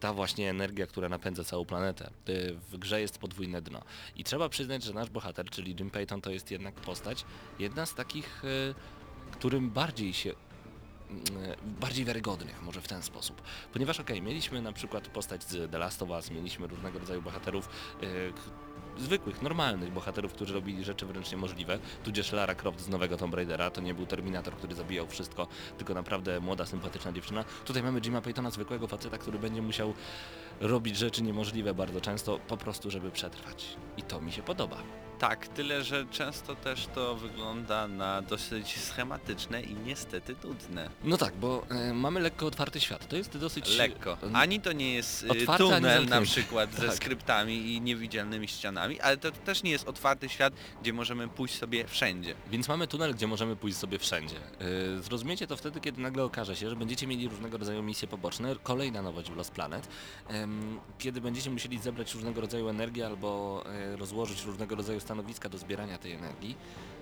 [0.00, 2.10] ta właśnie energia, która napędza całą planetę.
[2.28, 3.82] Y, w grze jest podwójne dno.
[4.16, 7.24] I trzeba przyznać, że nasz bohater, czyli Jim Payton, to jest jednak postać,
[7.58, 8.74] jedna z takich, y,
[9.32, 10.32] którym bardziej się
[11.80, 13.42] bardziej wiarygodnych, może w ten sposób.
[13.72, 17.68] Ponieważ okej, mieliśmy na przykład postać z The Last of Us, mieliśmy różnego rodzaju bohaterów,
[18.34, 23.34] k- zwykłych, normalnych bohaterów, którzy robili rzeczy wręcz niemożliwe, tudzież Lara Croft z nowego Tomb
[23.34, 25.46] Raidera, to nie był Terminator, który zabijał wszystko,
[25.78, 27.44] tylko naprawdę młoda, sympatyczna dziewczyna.
[27.64, 29.94] Tutaj mamy Jima Paytona, zwykłego faceta, który będzie musiał
[30.60, 33.76] robić rzeczy niemożliwe bardzo często, po prostu, żeby przetrwać.
[33.96, 34.76] I to mi się podoba.
[35.18, 40.90] Tak, tyle, że często też to wygląda na dosyć schematyczne i niestety nudne.
[41.04, 43.08] No tak, bo e, mamy lekko otwarty świat.
[43.08, 43.76] To jest dosyć...
[43.76, 44.12] Lekko.
[44.12, 46.96] e, Ani to nie jest y, Otwarte, ani tunel na przykład ze Tak.
[46.96, 50.52] skryptami i niewidzialnymi ścianami, ale to też nie jest otwarty świat,
[50.82, 52.34] gdzie możemy pójść sobie wszędzie.
[52.50, 54.36] Więc mamy tunel, gdzie możemy pójść sobie wszędzie.
[54.96, 58.56] Yy, zrozumiecie to wtedy, kiedy nagle okaże się, że będziecie mieli różnego rodzaju misje poboczne,
[58.62, 59.88] kolejna nowość w Lost Planet,
[60.28, 65.58] em, kiedy będziecie musieli zebrać różnego rodzaju energię albo e, rozłożyć różnego rodzaju stanowiska do
[65.58, 66.56] zbierania tej energii,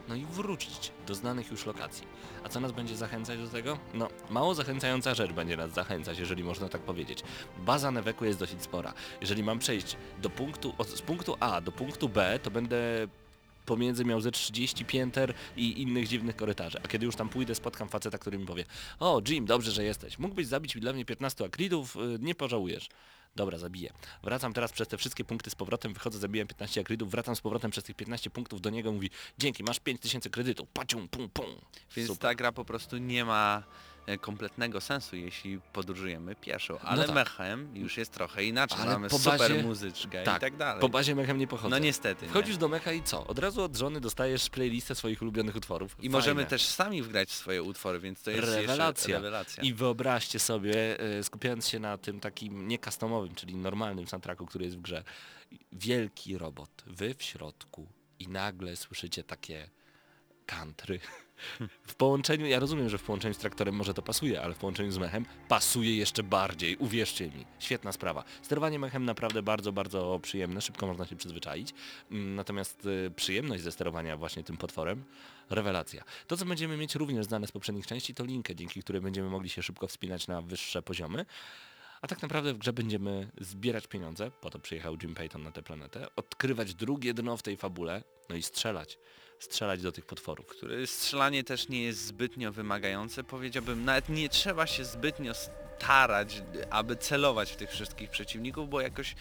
[0.09, 2.07] no i wrócić do znanych już lokacji.
[2.45, 3.79] A co nas będzie zachęcać do tego?
[3.95, 7.23] No, mało zachęcająca rzecz będzie nas zachęcać, jeżeli można tak powiedzieć.
[7.59, 8.95] Baza Neveku jest dosyć spora.
[9.21, 13.09] Jeżeli mam przejść do punktu, od, z punktu A do punktu B, to będę
[13.67, 16.79] pomiędzy miał ze 30 pięter i innych dziwnych korytarzy.
[16.85, 18.65] A kiedy już tam pójdę, spotkam faceta, który mi powie
[19.01, 20.19] O, Jim, dobrze, że jesteś.
[20.19, 22.89] Mógłbyś zabić dla mnie 15 akridów, y, nie pożałujesz.
[23.37, 23.93] Dobra, zabiję.
[24.23, 27.71] Wracam teraz przez te wszystkie punkty z powrotem, wychodzę, zabiłem 15 akridów, wracam z powrotem
[27.71, 31.61] przez tych 15 punktów do niego, mówi dzięki, masz 5000 kredytów, pacium, pum, pum.
[31.97, 32.23] Więc Super.
[32.23, 33.63] ta gra po prostu nie ma
[34.21, 37.15] kompletnego sensu, jeśli podróżujemy pieszo, ale tak.
[37.15, 40.81] mechem już jest trochę inaczej, Ale mamy super bazie- muzyczkę tak, i tak dalej.
[40.81, 41.69] Po bazie mechem nie pochodzę.
[41.71, 42.29] No niestety.
[42.29, 42.61] Wchodzisz nie.
[42.61, 43.27] do mecha i co?
[43.27, 45.93] Od razu od żony dostajesz playlistę swoich ulubionych utworów.
[45.93, 46.13] I Fajne.
[46.13, 49.17] możemy też sami wgrać swoje utwory, więc to jest Rewelacja.
[49.17, 49.63] rewelacja.
[49.63, 54.65] I wyobraźcie sobie, e, skupiając się na tym takim nie customowym, czyli normalnym soundtracku, który
[54.65, 55.05] jest w grze,
[55.73, 57.89] wielki robot, wy w środku
[58.19, 59.71] i nagle słyszycie takie
[60.47, 61.01] country.
[61.87, 64.93] W połączeniu, ja rozumiem, że w połączeniu z traktorem może to pasuje, ale w połączeniu
[64.93, 67.47] z mechem pasuje jeszcze bardziej, uwierzcie mi.
[67.59, 68.25] Świetna sprawa.
[68.43, 71.75] Sterowanie mechem naprawdę bardzo, bardzo przyjemne, szybko można się przyzwyczaić.
[72.11, 75.05] Mm, Natomiast y, przyjemność ze sterowania właśnie tym potworem,
[75.51, 76.05] rewelacja.
[76.27, 79.49] To, co będziemy mieć również znane z poprzednich części, to linkę, dzięki której będziemy mogli
[79.49, 81.27] się szybko wspinać na wyższe poziomy.
[82.03, 85.63] A tak naprawdę w grze będziemy zbierać pieniądze, po to przyjechał Jim Payton na tę
[85.63, 88.99] planetę, odkrywać drugie dno w tej fabule, no i strzelać.
[89.43, 90.47] Strzelać do tych potworów.
[90.87, 97.53] Strzelanie też nie jest zbytnio wymagające, powiedziałbym, nawet nie trzeba się zbytnio starać, aby celować
[97.53, 99.15] w tych wszystkich przeciwników, bo jakoś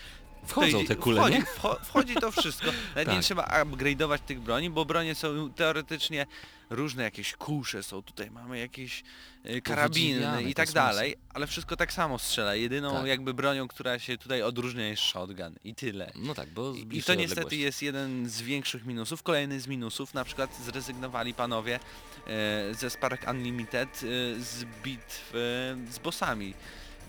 [0.45, 1.43] Wchodzą te kule, wchodzi, nie?
[1.45, 2.65] wcho- wchodzi to wszystko.
[2.89, 3.23] Nawet nie Tak.
[3.23, 6.25] trzeba upgrade'ować tych broni, bo bronie są teoretycznie
[6.71, 9.03] różne, jakieś kusze są, tutaj mamy jakieś
[9.43, 10.73] e, karabiny i tak kosmosy.
[10.87, 12.55] dalej, ale wszystko tak samo strzela.
[12.55, 13.05] Jedyną Tak.
[13.07, 16.11] jakby bronią, która się tutaj odróżnia jest shotgun i tyle.
[16.15, 17.59] No tak, bo z I, I bliższej to niestety odległości.
[17.59, 19.23] jest jeden z większych minusów.
[19.23, 21.79] Kolejny z minusów, na przykład zrezygnowali panowie
[22.27, 23.99] e, ze Spark Unlimited e,
[24.43, 26.53] z bitw e, z bossami.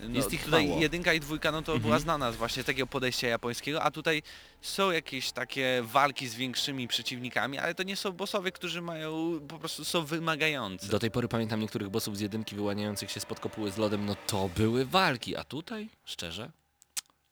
[0.09, 0.81] No, Jest ich tutaj mało.
[0.81, 1.81] jedynka i dwójka no to Mhm.
[1.81, 4.21] była znana z właśnie takiego podejścia japońskiego, a tutaj
[4.61, 9.59] są jakieś takie walki z większymi przeciwnikami, ale to nie są bossowie, którzy mają, po
[9.59, 10.89] prostu są wymagający.
[10.89, 14.15] Do tej pory pamiętam niektórych bossów z jedynki wyłaniających się spod kopuły z lodem, no
[14.27, 16.51] to były walki, a tutaj, szczerze,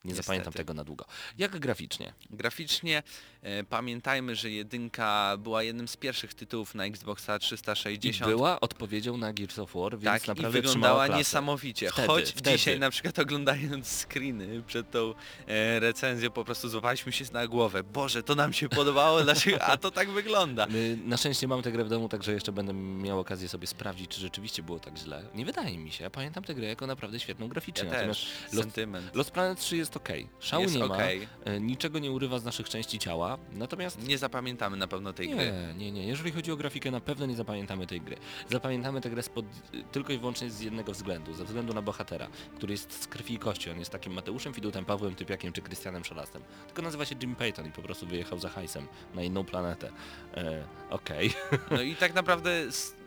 [0.04, 0.24] nie Niestety.
[0.26, 1.06] zapamiętam tego na długo.
[1.38, 2.14] Jak graficznie?
[2.30, 3.04] Graficznie
[3.42, 8.32] e, pamiętajmy, że jedynka była jednym z pierwszych tytułów na Xboxa I 360.
[8.32, 11.18] była odpowiedzią na Gears of War, więc Tak, i naprawdę wyglądała trzymała klasę.
[11.20, 11.90] niesamowicie.
[11.92, 12.58] Wtedy, Choć wtedy.
[12.58, 15.14] dzisiaj na przykład oglądając screeny przed tą
[15.48, 17.84] e, recenzją po prostu złapaliśmy się na głowę.
[17.84, 19.62] Boże, to nam się podobało, dlaczego?
[19.72, 20.68] A to tak wygląda.
[20.70, 24.12] My, na szczęście mam tę grę w domu, także jeszcze będę miał okazję sobie sprawdzić,
[24.12, 25.24] czy rzeczywiście było tak źle.
[25.36, 26.04] Nie wydaje mi się.
[26.04, 27.84] Ja pamiętam tę grę jako naprawdę świetną graficznie.
[27.86, 28.22] Ja Natomiast
[28.54, 29.16] sentyment.
[29.16, 30.10] Lost Planet 3 jest ok.
[30.40, 31.28] Szału Jest nie ma, okej.
[31.46, 35.38] e, niczego nie urywa z naszych części ciała, natomiast Nie zapamiętamy na pewno tej gry.
[35.38, 36.08] Nie, nie, nie.
[36.08, 38.16] Jeżeli chodzi o grafikę, na pewno nie zapamiętamy tej gry.
[38.50, 39.46] Zapamiętamy tę grę spod,
[39.92, 43.40] tylko i wyłącznie z jednego względu, ze względu na bohatera, który jest z krwi i
[43.40, 43.70] kości.
[43.72, 46.42] On jest takim Mateuszem Fidutem, Pawłem Typiakiem czy Krystianem Szolastem.
[46.68, 49.92] Tylko nazywa się Jim Payton i po prostu wyjechał za hajsem na inną planetę.
[50.34, 51.34] E, Okej.
[51.72, 52.64] No i tak naprawdę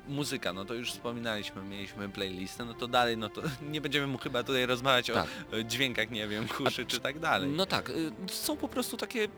[0.09, 3.42] muzyka, no to już wspominaliśmy, mieliśmy playlistę, no to dalej, no to
[3.72, 5.26] nie będziemy mu chyba tutaj rozmawiać Tak.
[5.52, 7.50] o, o dźwiękach, nie wiem, kuszy czy tak dalej.
[7.50, 9.28] No tak, y, są po prostu takie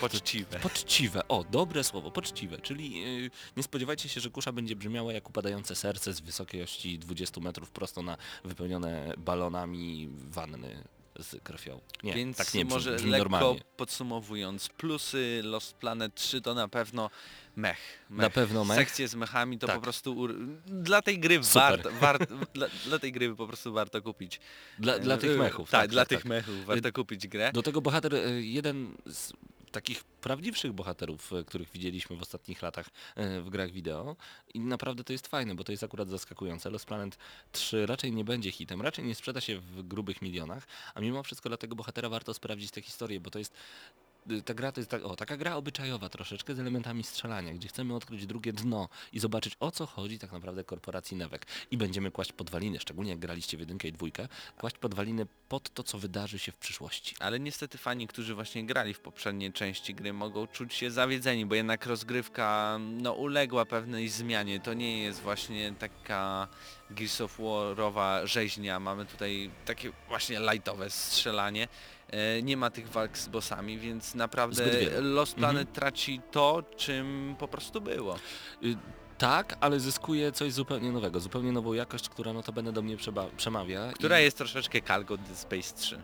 [0.00, 0.58] Poczciwe.
[0.68, 5.28] Poczciwe, o, dobre słowo, poczciwe, czyli yy, nie spodziewajcie się, że kusza będzie brzmiała jak
[5.28, 10.84] upadające serce z wysokości 20 metrów prosto na wypełnione balonami wanny
[11.18, 11.80] z krwią.
[12.02, 13.60] Nie, Więc tak nie brzmi, może brzmi lekko normalnie.
[13.76, 17.10] podsumowując, plusy Lost Planet 3 to na pewno
[17.58, 17.78] mech.
[18.10, 18.22] mech.
[18.22, 18.78] Na pewno mech.
[18.78, 19.76] Sekcje z mechami to Tak.
[19.76, 20.28] po prostu
[20.66, 24.40] dla tej gry warto, warto dla, dla tej gry po prostu warto kupić.
[24.78, 25.70] Dla, dla tych E, mechów.
[25.70, 26.26] Tak, tak, dla tak, tych tak.
[26.26, 27.50] mechów warto kupić grę.
[27.52, 29.32] Do tego bohater, y, jeden z
[29.72, 34.16] takich prawdziwszych bohaterów, y, których widzieliśmy w ostatnich latach y, w grach wideo
[34.54, 36.70] i naprawdę to jest fajne, bo to jest akurat zaskakujące.
[36.70, 37.18] Lost Planet
[37.52, 41.48] 3 raczej nie będzie hitem, raczej nie sprzeda się w grubych milionach, a mimo wszystko
[41.48, 44.07] dla tego bohatera warto sprawdzić tę historię, bo to jest y,
[44.44, 47.94] ta gra to jest tak, o, taka gra obyczajowa troszeczkę z elementami strzelania, gdzie chcemy
[47.94, 51.46] odkryć drugie dno i zobaczyć o co chodzi tak naprawdę korporacji Nevek.
[51.70, 55.82] I będziemy kłaść podwaliny, szczególnie jak graliście w jedynkę i dwójkę, kłaść podwaliny pod to,
[55.82, 57.16] co wydarzy się w przyszłości.
[57.20, 61.54] Ale niestety fani, którzy właśnie grali w poprzedniej części gry mogą czuć się zawiedzeni, bo
[61.54, 64.60] jednak rozgrywka no, uległa pewnej zmianie.
[64.60, 66.48] To nie jest właśnie taka
[66.90, 68.80] Gears of Warowa rzeźnia.
[68.80, 71.68] Mamy tutaj takie właśnie lightowe strzelanie.
[72.10, 74.64] E, nie ma tych walk z bossami, więc naprawdę.
[75.00, 75.52] Lost Mhm.
[75.54, 78.16] Planet traci to, czym po prostu było.
[78.64, 78.76] Y,
[79.18, 82.96] Tak, ale zyskuje coś zupełnie nowego, zupełnie nową jakość, która no to będę do mnie
[83.36, 83.92] przemawia.
[83.92, 84.24] Która i...
[84.24, 85.98] jest troszeczkę kalką Dead Space 3.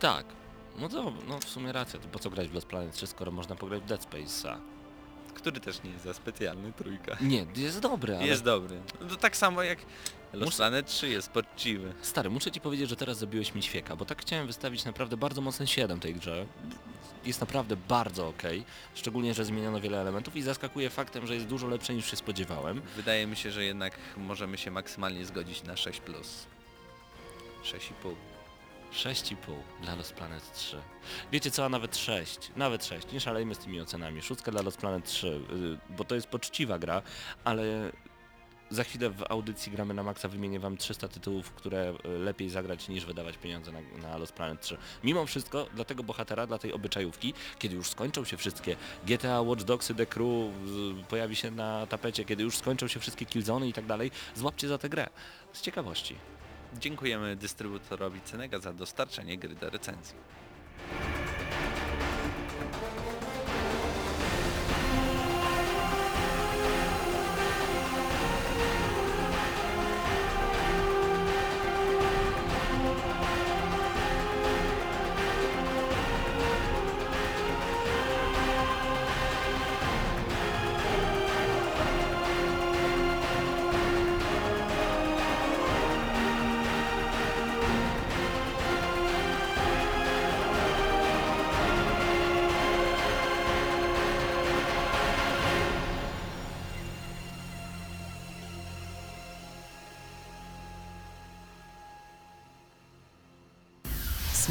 [0.00, 0.26] Tak.
[0.78, 3.32] No to no w sumie racja, to po co grać w Lost Planet 3, skoro
[3.32, 4.56] można pograć w Dead Space'a?
[5.34, 7.16] Który też nie jest za specjalny, trójka.
[7.20, 8.26] Nie, jest dobry, ale...
[8.26, 8.80] Jest dobry.
[9.10, 9.78] No tak samo jak
[10.32, 11.92] Lost Planet 3 jest poczciwy.
[12.02, 15.40] Stary, muszę ci powiedzieć, że teraz zabiłeś mi świeka, bo tak chciałem wystawić naprawdę bardzo
[15.40, 16.46] mocny 7 tej grze.
[17.24, 18.42] Jest naprawdę bardzo ok,
[18.94, 22.82] szczególnie, że zmieniono wiele elementów i zaskakuje faktem, że jest dużo lepsze niż się spodziewałem.
[22.96, 25.90] Wydaje mi się, że jednak możemy się maksymalnie zgodzić na 6+.
[27.64, 28.33] 6,5.
[28.94, 29.34] 6,5
[29.82, 30.76] dla Lost Planet 3.
[31.32, 32.50] Wiecie co, a nawet 6.
[32.56, 33.12] Nawet 6.
[33.12, 34.22] Nie szalejmy z tymi ocenami.
[34.22, 37.02] Szóstka dla Lost Planet 3, yy, bo to jest poczciwa gra,
[37.44, 37.64] ale
[38.70, 42.88] Za chwilę w audycji gramy na maksa wymienię wam 300 tytułów, które e, lepiej zagrać
[42.88, 44.76] niż wydawać pieniądze na, na Lost Planet 3.
[45.04, 48.76] Mimo wszystko, dla tego bohatera, dla tej obyczajówki, kiedy już skończą się wszystkie
[49.06, 53.26] GTA, Watch Dogsy, The Crew, z- pojawi się na tapecie, kiedy już skończą się wszystkie
[53.26, 55.06] Killzony i tak dalej, złapcie za tę grę.
[55.52, 56.16] Z ciekawości.
[56.78, 60.16] Dziękujemy dystrybutorowi Cenega za dostarczenie gry do recenzji.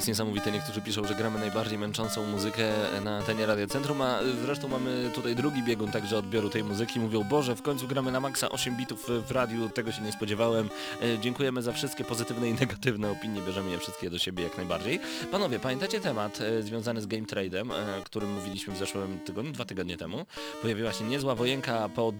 [0.00, 2.72] Jest niesamowite, niektórzy piszą, że gramy najbardziej męczącą muzykę
[3.04, 7.00] na antenie Radia Centrum, a zresztą mamy tutaj drugi biegun także odbioru tej muzyki.
[7.00, 10.70] Mówią, Boże, w końcu gramy na maksa 8 bitów w radiu, tego się nie spodziewałem.
[11.02, 15.00] E, Dziękujemy za wszystkie pozytywne i negatywne opinie, bierzemy je wszystkie do siebie jak najbardziej.
[15.30, 19.52] Panowie, pamiętacie temat e, związany z Game Trade'em, e, o którym mówiliśmy w zeszłym tygodniu,
[19.52, 20.26] dwa tygodnie temu?
[20.62, 22.14] Pojawiła się niezła wojenka pod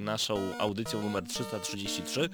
[0.00, 2.28] naszą audycją numer 333,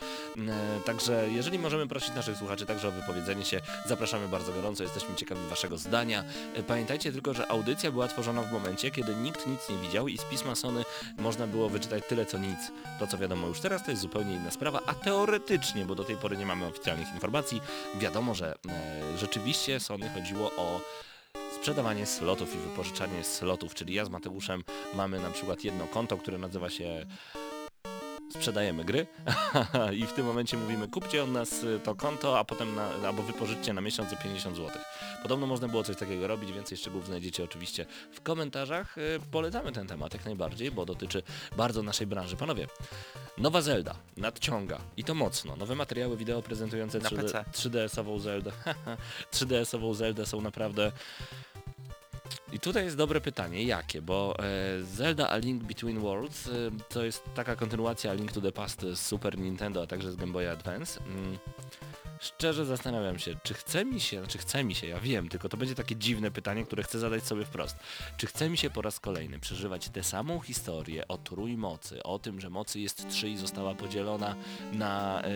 [0.49, 5.15] E, Także jeżeli możemy prosić naszych słuchaczy także o wypowiedzenie się, zapraszamy bardzo gorąco, jesteśmy
[5.17, 6.25] ciekawi waszego zdania.
[6.55, 10.19] E, Pamiętajcie tylko, że audycja była tworzona w momencie, kiedy nikt nic nie widział i
[10.19, 10.85] z pisma Sony
[11.19, 12.59] można było wyczytać tyle co nic.
[12.99, 16.17] To co wiadomo już teraz to jest zupełnie inna sprawa, a teoretycznie, bo do tej
[16.17, 17.61] pory nie mamy oficjalnych informacji,
[17.99, 20.81] wiadomo, że e, rzeczywiście Sony chodziło o
[21.61, 24.65] sprzedawanie slotów i wypożyczanie slotów, czyli ja z Mateuszem
[24.95, 27.07] mamy na przykład jedno konto, które nazywa się
[28.31, 29.07] sprzedajemy gry
[30.01, 33.23] i w tym momencie mówimy kupcie od nas y, to konto, a potem na, albo
[33.23, 34.71] wypożyczcie na miesiąc za 50 zł.
[35.23, 38.99] Podobno można było coś takiego robić, więcej szczegółów znajdziecie oczywiście w komentarzach.
[38.99, 41.23] Y, Polecamy ten temat jak najbardziej, bo dotyczy
[41.57, 42.37] bardzo naszej branży.
[42.37, 42.67] Panowie,
[43.39, 45.57] nowa Zelda nadciąga i to mocno.
[45.57, 47.45] Nowe materiały wideo prezentujące Na 3D, PC.
[47.53, 48.53] 3DS-ową Zeldę.
[49.33, 50.93] 3DS-ową Zeldę są naprawdę
[52.53, 54.03] i tutaj jest dobre pytanie, jakie?
[54.03, 56.51] Bo e, Zelda A Link Between Worlds e,
[56.89, 60.17] to jest taka kontynuacja A Link to the Past z Super Nintendo, a także z
[60.17, 61.01] Game Boy Advance.
[62.21, 65.57] Szczerze zastanawiam się, czy chce mi się, znaczy chce mi się, ja wiem, tylko to
[65.57, 67.77] będzie takie dziwne pytanie, które chcę zadać sobie wprost.
[68.17, 72.41] Czy chce mi się po raz kolejny przeżywać tę samą historię o trójmocy, o tym,
[72.41, 74.35] że mocy jest trzy i została podzielona
[74.73, 75.31] na e,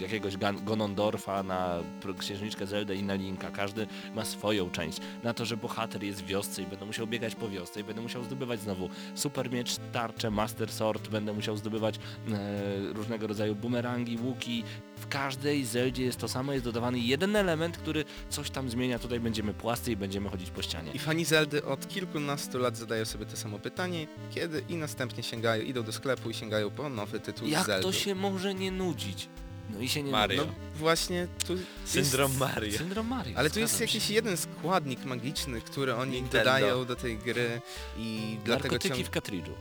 [0.00, 1.78] jakiegoś Gan- Gonondorfa, na
[2.18, 3.50] księżniczkę Zeldę i na Linka.
[3.50, 4.98] Każdy ma swoją część.
[5.22, 8.02] Na to, że bohater jest w wiosce i będę musiał biegać po wiosce i będę
[8.02, 14.18] musiał zdobywać znowu super miecz, tarczę, master sword, będę musiał zdobywać e, różnego rodzaju bumerangi,
[14.22, 14.64] łuki.
[14.96, 18.98] W każdej Zeldzie jest to samo, jest dodawany jeden element, który coś tam zmienia.
[18.98, 20.92] Tutaj będziemy płascy i będziemy chodzić po ścianie.
[20.92, 25.62] I fani Zeldy od kilkunastu lat zadają sobie to samo pytanie, kiedy i następnie sięgają,
[25.62, 27.82] idą do sklepu i sięgają po nowy tytuł Jak Zeldy.
[27.82, 29.28] to się może nie nudzić?
[29.70, 30.42] No i się nie Mario.
[30.44, 30.54] nudzi.
[30.72, 32.78] No właśnie tu Syndrom jest, Mario.
[32.78, 33.38] Syndrom Mario.
[33.38, 33.94] Ale tu jest zgadzam się.
[33.98, 36.38] jakiś jeden składnik magiczny, który oni Nintendo.
[36.38, 37.60] dodają do tej gry
[37.98, 39.06] i dlatego Narkotyki ciąg...
[39.06, 39.52] w kartridżu.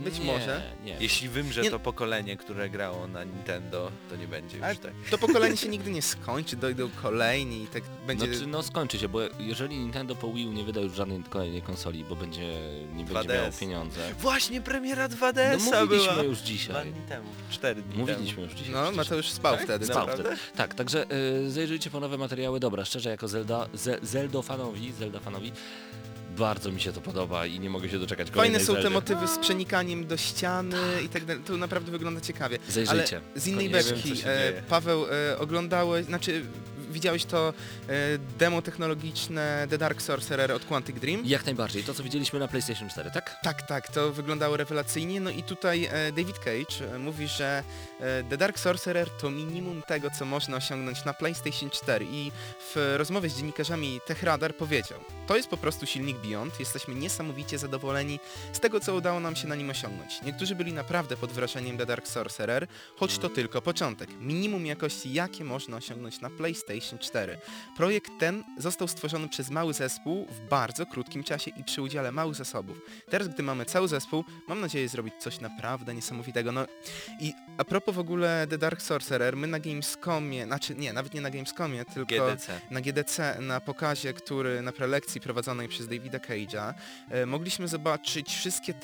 [0.00, 0.62] Być nie, może.
[0.84, 0.96] Nie.
[1.00, 4.92] Jeśli wymrze Nie- to pokolenie, które grało na Nintendo, to nie będzie już Ale tak.
[5.10, 8.26] to pokolenie się nigdy nie skończy, dojdą kolejni i tak będzie...
[8.26, 11.62] Znaczy, no skończy się, bo jeżeli Nintendo po Wii U nie wyda już żadnej kolejnej
[11.62, 12.54] konsoli, bo będzie
[12.94, 13.34] nie będzie 2DS.
[13.34, 14.00] miało pieniądze.
[14.18, 16.22] Właśnie premiera No 2DS-a mówiliśmy była.
[16.24, 16.92] już Dwa dzisiaj.
[16.92, 18.72] dni temu, cztery dni Mówiliśmy już dzisiaj.
[18.74, 18.92] No.
[18.92, 19.64] Mateusz spał Tak?
[19.64, 19.86] wtedy.
[19.86, 20.28] Spał wtedy.
[20.56, 21.06] Tak, także
[21.46, 22.60] y, zajrzyjcie po nowe materiały.
[22.60, 25.52] Dobra, szczerze, jako Zelda, Ze, Zeldo fanowi, Zelda fanowi,
[26.38, 29.28] bardzo mi się to podoba i nie mogę się doczekać Fajne kolejnej są te motywy
[29.28, 31.42] z przenikaniem do ściany i tak dalej.
[31.42, 32.58] To naprawdę wygląda ciekawie.
[32.68, 33.16] Zajrzyjcie.
[33.16, 34.62] Ale z innej wiem, beczki, co się e, dzieje.
[34.68, 36.42] Paweł, e, oglądałeś, znaczy
[36.92, 37.48] widziałeś to
[37.88, 37.92] e,
[38.38, 41.22] demo technologiczne The Dark Sorcerer od Quantic Dream?
[41.24, 43.36] Jak najbardziej, to co widzieliśmy na PlayStation 4, tak?
[43.42, 45.20] Tak, tak, to wyglądało rewelacyjnie.
[45.20, 47.62] No i tutaj e, David Cage e, mówi, że
[48.30, 52.32] The Dark Sorcerer to minimum tego, co można osiągnąć na PlayStation 4 i
[52.74, 58.20] w rozmowie z dziennikarzami TechRadar powiedział to jest po prostu silnik Beyond, jesteśmy niesamowicie zadowoleni
[58.52, 60.22] z tego, co udało nam się na nim osiągnąć.
[60.22, 62.66] Niektórzy byli naprawdę pod wrażeniem The Dark Sorcerer,
[62.96, 64.10] choć to tylko początek.
[64.20, 67.38] Minimum jakości, jakie można osiągnąć na PlayStation PlayStation 4.
[67.76, 72.34] Projekt ten został stworzony przez mały zespół w bardzo krótkim czasie i przy udziale małych
[72.34, 72.80] zasobów.
[73.10, 76.52] Teraz, gdy mamy cały zespół, mam nadzieję zrobić coś naprawdę niesamowitego.
[76.52, 76.66] No
[77.20, 81.20] i a propos w ogóle The Dark Sorcerer, my na Gamescomie, znaczy nie, nawet nie
[81.20, 82.60] na Gamescomie, tylko GDC.
[82.70, 86.74] na GDC, na pokazie, który na prelekcji prowadzonej przez Davida Cage'a,
[87.10, 88.74] e, mogliśmy zobaczyć wszystkie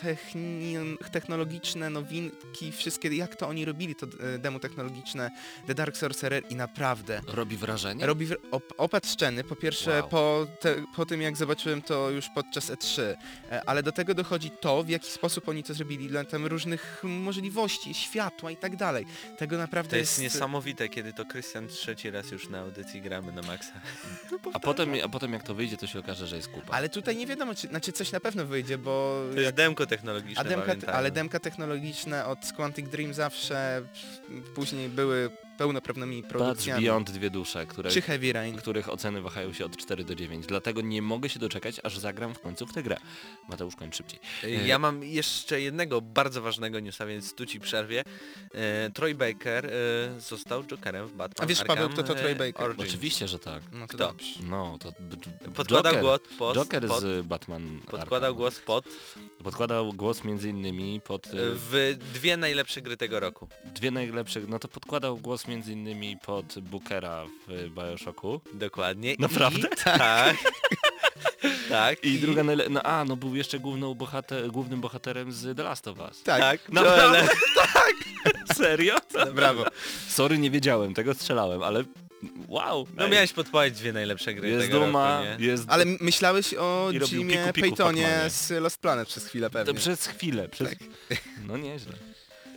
[1.13, 5.31] technologiczne nowinki, wszystkie, jak to oni robili, to e, demo technologiczne
[5.67, 7.88] The Dark Sorcerer i naprawdę Robi wrażenie?
[8.01, 10.09] Robi wr- op- opad szczeny, po pierwsze Wow.
[10.09, 14.51] po, te, po tym jak zobaczyłem to już podczas E3, e, ale do tego dochodzi
[14.51, 19.07] to, w jaki sposób oni to zrobili, ile tam różnych możliwości, światła i tak dalej.
[19.39, 20.35] Tego naprawdę To jest jest...
[20.35, 23.73] niesamowite, kiedy to Krystian trzeci raz już na audycji gramy na maksa.
[24.53, 26.73] A potem, a potem jak to wyjdzie, to się okaże, że jest kupa.
[26.77, 29.23] Ale tutaj nie wiadomo, czy, znaczy coś na pewno wyjdzie, bo...
[29.35, 33.83] To jest demko technologiczne, A demka, ale demka technologiczne od Quantic Dream zawsze
[34.55, 36.85] później były pełnoprawnymi Patrz produkcjami.
[36.85, 38.57] Beyond dwie dusze, które, Czy Heavy Rain.
[38.57, 40.47] których oceny wahają się od 4 do 9.
[40.47, 42.97] Dlatego nie mogę się doczekać, aż zagram w końcu w tę grę.
[43.49, 44.21] Mateusz, kończ szybciej.
[44.67, 48.05] Ja mam jeszcze jednego bardzo ważnego newsa, więc tu ci przerwię.
[48.55, 49.71] E, Troy Baker e,
[50.21, 52.67] został Jokerem w Batman A wiesz, Arkham, Paweł, kto to e, Troy Baker?
[52.67, 52.89] Origins.
[52.89, 53.63] Oczywiście, że tak.
[53.73, 53.99] No to Kto?
[54.09, 54.41] dobrze.
[54.43, 54.93] No, to...
[55.55, 58.35] Podkładał Joker, głos pod, Joker pod, z Batman podkładał Arkham.
[58.37, 58.85] głos pod
[59.45, 63.49] Podkładał głos między innymi pod e, e, w dwie najlepsze gry tego roku.
[63.75, 68.41] dwie najlepsze, no to podkładał głos między innymi pod Bookera w Bioshocku.
[68.55, 69.15] Dokładnie.
[69.19, 69.69] Naprawdę?
[69.79, 70.37] I, tak.
[71.69, 72.05] tak.
[72.05, 72.69] I druga najle...
[72.69, 74.49] No a, no był jeszcze główną bohater...
[74.49, 76.23] głównym bohaterem z The Last of Us.
[76.23, 76.73] Tak, Tak.
[76.73, 77.19] Naprawdę?
[77.19, 77.29] Joel.
[78.57, 78.97] Serio?
[79.35, 79.65] brawo.
[80.09, 81.85] Sorry, nie wiedziałem, tego strzelałem, ale
[82.49, 82.87] wow.
[82.97, 85.47] No ej, miałeś podpowiedzieć dwie najlepsze gry Jest tego duma, roku, nie?
[85.47, 85.65] jest...
[85.69, 89.75] Ale myślałeś o I Jimie Paytonie z Lost Planet przez chwilę pewnie.
[89.75, 90.69] Przez chwilę, przez...
[90.69, 90.79] Tak.
[91.47, 91.93] No nieźle.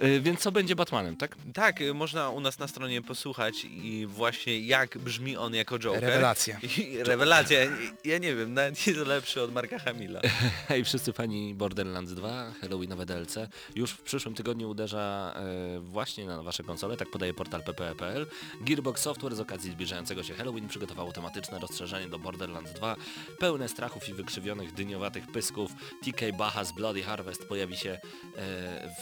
[0.03, 1.35] Y, Więc co będzie Batmanem, tak?
[1.53, 6.01] Tak, y, można u nas na stronie posłuchać i właśnie jak brzmi on jako Joker.
[6.01, 6.59] Rewelacja.
[6.77, 7.59] I rewelacja.
[8.05, 10.21] Ja nie wiem, nawet jest lepszy od Marka Hamila.
[10.67, 13.35] Hej wszyscy fani Borderlands 2, Halloweenowe DLC.
[13.75, 18.27] Już w przyszłym tygodniu uderza e, właśnie na wasze konsole, tak podaje portal ppe.pl.
[18.61, 22.95] Gearbox Software z okazji zbliżającego się Halloween przygotowało tematyczne rozszerzenie do Borderlands 2,
[23.39, 25.71] pełne strachów i wykrzywionych dyniowatych pysków.
[26.03, 27.99] TK Baha's Bloody Harvest pojawi się e,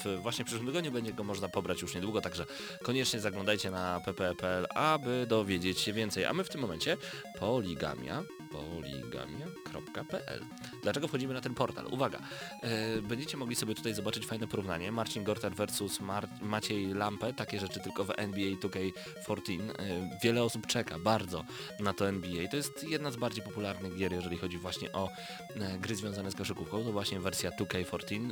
[0.04, 2.46] w właśnie w przyszłym tygodniu, będzie go można pobrać już niedługo, także
[2.84, 6.26] koniecznie zaglądajcie na ppe.pl, aby dowiedzieć się więcej.
[6.26, 6.98] A my w tym momencie
[7.40, 10.46] poligamia, poligamia.pl.
[10.84, 11.86] Dlaczego wchodzimy na ten portal?
[11.92, 12.20] Uwaga,
[12.64, 14.92] e, będziecie mogli sobie tutaj zobaczyć fajne porównanie.
[14.92, 19.62] Marcin Gortat versus Mar Maciej Lampę, takie rzeczy tylko w NBA 2K14.
[19.62, 21.44] E, wiele osób czeka bardzo
[21.80, 22.48] na to NBA.
[22.48, 25.10] To jest jedna z bardziej popularnych gier, jeżeli chodzi właśnie o
[25.56, 26.84] e, gry związane z koszykówką.
[26.84, 28.30] To właśnie wersja 2K14.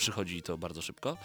[0.00, 1.16] Przychodzi to bardzo szybko.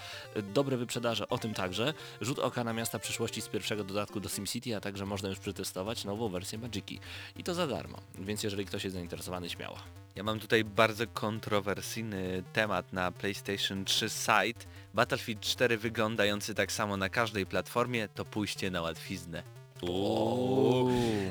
[0.54, 1.94] Dobre wyprzedaże, o tym także.
[2.22, 6.06] Rzut oka na miasta przyszłości z pierwszego dodatku do SimCity, a także można już przetestować
[6.06, 7.00] nową wersję Magiki.
[7.36, 9.78] I to za darmo, więc jeżeli ktoś jest zainteresowany, śmiało.
[10.16, 14.66] Ja mam tutaj bardzo kontrowersyjny temat na PlayStation 3 site.
[14.94, 19.44] Battlefield 4 wyglądający tak samo na każdej platformie to pójście na łatwiznę.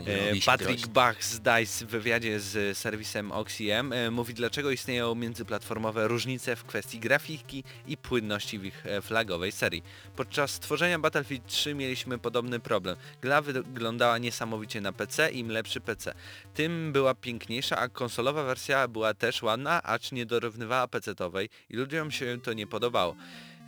[0.06, 0.88] E, się Patrick.
[0.88, 6.64] Bach z DICE w wywiadzie z serwisem Oxiem e, mówi dlaczego istnieją międzyplatformowe różnice w
[6.64, 9.82] kwestii grafiki i płynności w ich e, flagowej serii.
[10.16, 12.96] Podczas tworzenia Battlefield 3 mieliśmy podobny problem.
[13.22, 16.14] Gra wyglądała niesamowicie na PC, im lepszy PC.
[16.54, 22.10] Tym była piękniejsza, a konsolowa wersja była też ładna, acz nie dorównywała PC-towej i ludziom
[22.10, 23.16] się to nie podobało.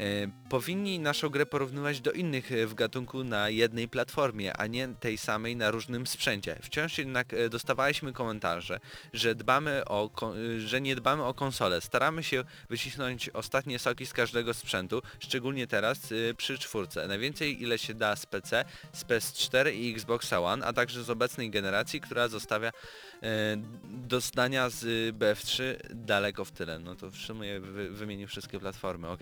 [0.00, 4.88] E, powinni naszą grę porównywać do innych e, w gatunku na jednej platformie, a nie
[4.88, 6.58] tej samej na różnym sprzęcie.
[6.62, 8.80] Wciąż jednak e, dostawaliśmy komentarze,
[9.12, 10.10] że dbamy o,
[10.58, 11.80] że nie dbamy o konsolę.
[11.80, 15.98] Staramy się wycisnąć ostatnie soki z każdego sprzętu, szczególnie teraz
[16.36, 17.08] przy czwórce.
[17.08, 21.50] Najwięcej ile się da z PC, z PS4 i Xbox One, a także z obecnej
[21.50, 22.72] generacji, która zostawia
[23.84, 24.84] do zdania z
[25.16, 25.62] BF3
[25.94, 26.78] daleko w tyle.
[26.78, 29.20] No to w sumie wy, wymienił wszystkie platformy, ok.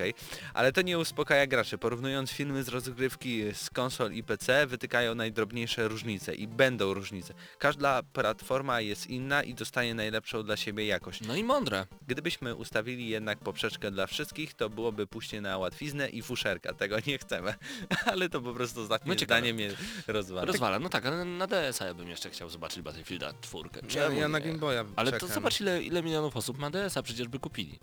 [0.55, 1.79] Ale to nie uspokaja graczy.
[1.79, 7.35] Porównując filmy z rozgrywki z konsol i PC, wytykają najdrobniejsze różnice i będą różnice.
[7.59, 11.21] Każda platforma jest inna i dostaje najlepszą dla siebie jakość.
[11.21, 11.87] No i mądre.
[12.07, 16.75] Gdybyśmy ustawili jednak poprzeczkę dla wszystkich, to byłoby pójście na łatwiznę i fuszerka.
[16.75, 17.55] Tego nie chcemy.
[18.13, 19.71] Ale to po prostu ostatnie No zdanie mnie
[20.07, 20.45] rozwala.
[20.45, 23.69] Rozwala, no tak, ale na DS-a ja bym jeszcze chciał zobaczyć Battlefielda 4.
[23.85, 24.41] Ja, Czemu ja na?
[24.41, 25.35] Game Boya Ale to czekam.
[25.35, 27.79] zobacz ile, ile milionów osób ma DS-a, przecież by kupili.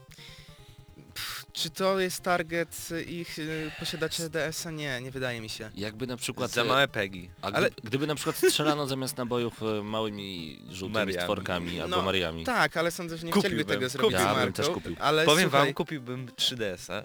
[1.53, 4.71] Czy to jest target ich y, posiadaczy DS-a?
[4.71, 5.71] Nie, nie wydaje mi się.
[5.75, 6.51] Jakby na przykład...
[6.51, 7.29] Za małe pegi.
[7.41, 11.21] A Ale- gdyby na przykład strzelano zamiast nabojów e, małymi żółtymi Mariami.
[11.21, 12.43] stworkami albo No, Mariami.
[12.43, 14.95] Tak, ale sądzę, że nie Kupiłbym, chcieliby tego zrobić Ja bym marką, też kupił.
[14.99, 17.03] Ale Powiem słuchaj, wam, kupiłbym 3DS-a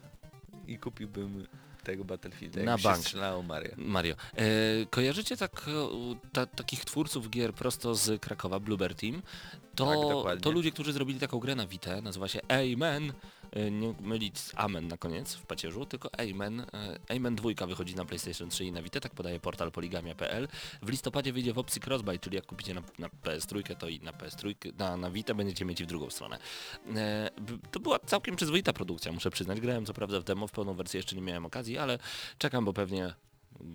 [0.67, 1.47] i kupiłbym
[1.87, 2.97] tego Battlefielda, Na jak bank.
[2.97, 3.71] się strzelało Mario.
[3.77, 4.15] Mario.
[4.37, 4.45] E,
[4.91, 5.73] kojarzycie tak, e,
[6.33, 9.23] ta, takich twórców gier prosto z Krakowa, Bluebird Team?
[9.75, 13.13] To, Tak, to ludzie, którzy zrobili taką grę na Vita, nazywa się Amen.
[13.53, 16.61] E, Nie mylić z Amen na koniec w pacierzu, tylko Amen.
[16.61, 16.67] E,
[17.17, 20.49] Amen 2 wychodzi na PlayStation 3 i na Vita, tak podaje portal poligamia.pl.
[20.83, 24.13] W listopadzie wyjdzie w opcji Crossbuy, czyli jak kupicie na, na PS3, to i na
[24.13, 26.39] PS3, na, na Vita będziecie mieć i w drugą stronę.
[26.97, 27.31] E,
[27.71, 29.61] To była całkiem przyzwoita produkcja, muszę przyznać.
[29.61, 31.99] Grałem co prawda w demo, w pełną wersję jeszcze nie miałem okazji, ale
[32.39, 33.15] czekam, bo pewnie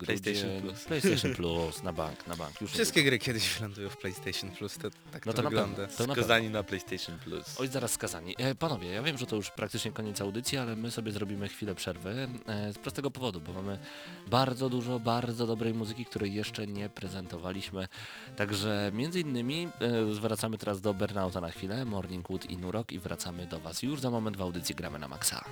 [0.05, 0.83] PlayStation grudzień- Plus.
[0.83, 2.61] PlayStation Plus na bank, na bank.
[2.61, 5.75] Już Wszystkie gry kiedyś wylądują w PlayStation Plus, to tak No to, to na wygląda.
[5.75, 5.87] pewno.
[5.97, 6.13] To na pewno.
[6.15, 7.59] Skazani na PlayStation Plus.
[7.59, 8.35] Oj, zaraz skazani.
[8.37, 11.75] E, panowie, ja wiem, że to już praktycznie koniec audycji, ale my sobie zrobimy chwilę
[11.75, 13.79] przerwy e, z prostego powodu, bo mamy
[14.27, 17.87] bardzo dużo, bardzo dobrej muzyki, której jeszcze nie prezentowaliśmy.
[18.35, 19.69] Także między innymi
[20.09, 23.83] e, zwracamy teraz do Burnouta na chwilę, Morning Wood i Nurok i wracamy do Was
[23.83, 25.45] już za moment w audycji Gramy na Maxa.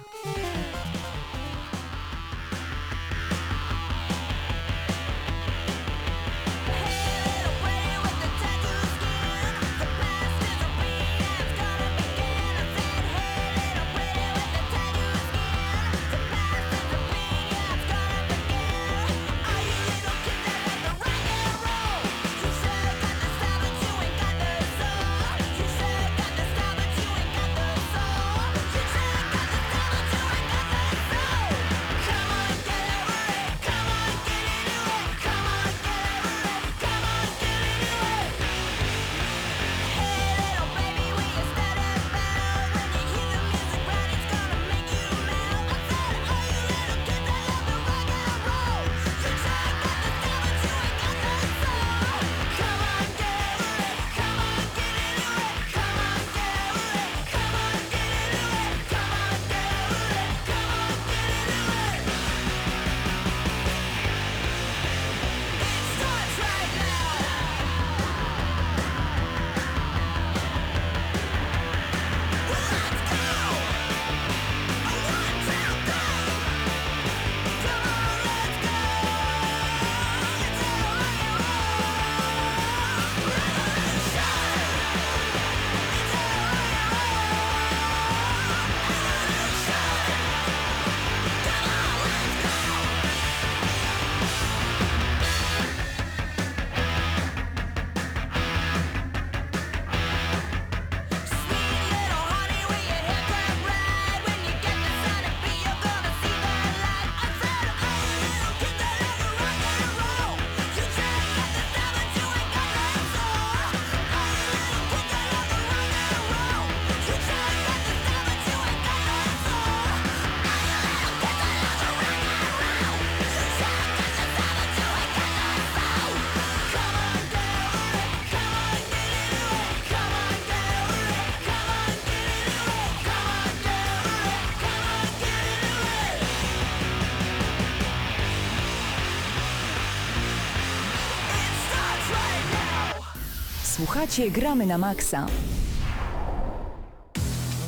[143.99, 145.25] Słuchacie Gramy na Maxa.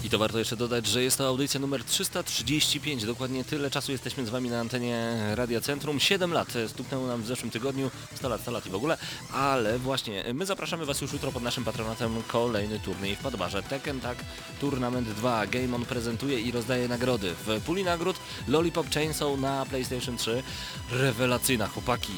[0.03, 3.05] I to warto jeszcze dodać, że jest to audycja numer 335.
[3.05, 5.99] Dokładnie tyle czasu jesteśmy z Wami na antenie Radia Centrum.
[5.99, 7.91] 7 lat e, stuknęło nam w zeszłym tygodniu.
[8.15, 8.97] 100 lat, 100 lat i w ogóle.
[9.33, 13.63] Ale właśnie, e, my zapraszamy Was już jutro pod naszym patronatem kolejny turniej w Padbarze.
[13.63, 14.17] Tekken Tag
[14.61, 15.47] Tournament 2.
[15.47, 17.33] Game On prezentuje i rozdaje nagrody.
[17.45, 18.15] W puli nagród
[18.47, 20.43] Lollipop Chainsaw na PlayStation 3.
[20.91, 22.13] Rewelacyjna, chłopaki.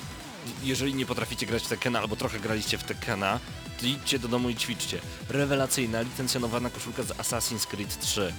[0.63, 3.39] Jeżeli nie potraficie grać w Tekkena albo trochę graliście w Tekkena,
[3.83, 4.99] idźcie do domu i ćwiczcie.
[5.29, 8.33] Rewelacyjna, licencjonowana koszulka z Assassin's Creed 3.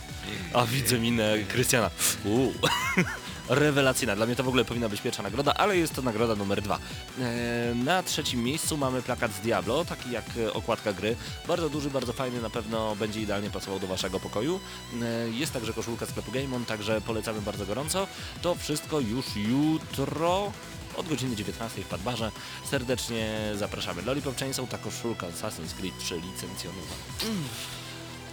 [0.55, 1.91] A widzę minę Krystiana.
[3.49, 4.17] Rewelacyjna.
[4.17, 6.79] Dla mnie to w ogóle powinna być pierwsza nagroda, ale jest to nagroda numer dwa.
[7.21, 11.17] E, na trzecim miejscu mamy plakat z Diablo, taki jak e, okładka gry.
[11.49, 14.61] Bardzo duży, bardzo fajny, na pewno będzie idealnie pasował do Waszego pokoju.
[15.03, 18.07] E, jest także koszulka sklepu Game On, także polecamy bardzo gorąco.
[18.43, 20.53] To wszystko już jutro
[20.97, 22.31] od godziny 19 w Padbarze.
[22.71, 24.03] Serdecznie zapraszamy.
[24.03, 26.95] Lollipop Chainsaw, ta koszulka Assassin's Creed 3 licencjonowana.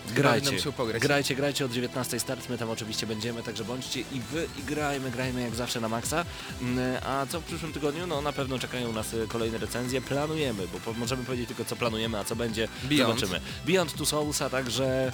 [0.05, 0.57] Będę Grajcie,
[0.99, 5.11] grajcie, grajcie od 19 start, my tam oczywiście będziemy, także bądźcie i wy i grajmy,
[5.11, 6.25] grajmy jak zawsze na maksa.
[6.61, 8.07] Mm, A co w przyszłym tygodniu?
[8.07, 12.19] No na pewno czekają nas y, kolejne recenzje, planujemy, bo możemy powiedzieć tylko co planujemy,
[12.19, 13.19] a co będzie, Beyond.
[13.19, 13.41] zobaczymy.
[13.65, 15.11] Beyond Two Souls, a także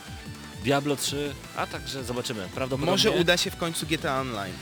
[0.63, 2.91] Diablo 3, a także zobaczymy, prawdopodobnie...
[2.91, 4.53] Może uda się w końcu GTA Online.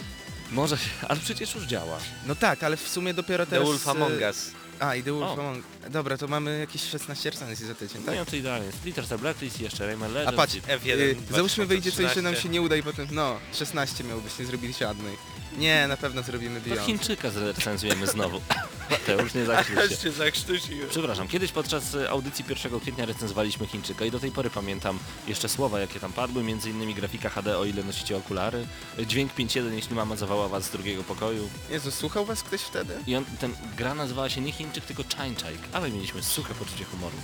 [0.52, 1.98] Może się, ale przecież już działa.
[2.28, 3.68] No tak, ale w sumie dopiero The teraz...
[3.68, 4.52] Wolf e, Among Us.
[4.80, 5.42] A, i The Wolf O.
[5.42, 5.64] Among...
[5.90, 8.16] Dobra, to mamy jakieś 16 recenzji za tydzień, tak?
[8.16, 8.72] Nie, to idealnie.
[8.72, 10.38] Splitter Blacklist, jeszcze Rayman A Legends.
[10.38, 12.44] patrz, i- F1 y, załóżmy wyjdzie coś, że nam 2013.
[12.44, 15.16] się nie uda i potem, no, 16 miało być, nie zrobili żadnej.
[15.58, 16.86] Nie, na pewno zrobimy To Beyond.
[16.86, 18.42] Chińczyka zrecenzujemy znowu.
[18.92, 20.10] Mateusz, nie zakrzycz się.
[20.24, 20.76] Aż się.
[20.90, 25.50] Przepraszam, kiedyś podczas e, audycji 1 kwietnia recenzowaliśmy Chińczyka i do tej pory pamiętam jeszcze
[25.50, 28.68] słowa, jakie tam padły, między innymi grafika HD, o ile nosicie okulary,
[29.00, 31.50] e, dźwięk 5.1, jeśli mama zawoła was z drugiego pokoju.
[31.70, 32.94] Jezu, słuchał was ktoś wtedy?
[33.08, 37.18] I on, ten gra nazywała się nie Chińczyk, tylko Chainchaik, ale mieliśmy suche poczucie humoru.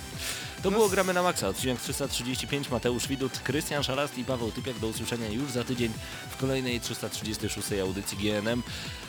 [0.63, 4.79] To było Gramy na Maxa, odcinek 335, Mateusz Widut, Krystian Szarast i Paweł Typiak.
[4.79, 5.91] Do usłyszenia już za tydzień
[6.29, 8.63] w kolejnej 336 audycji GNM.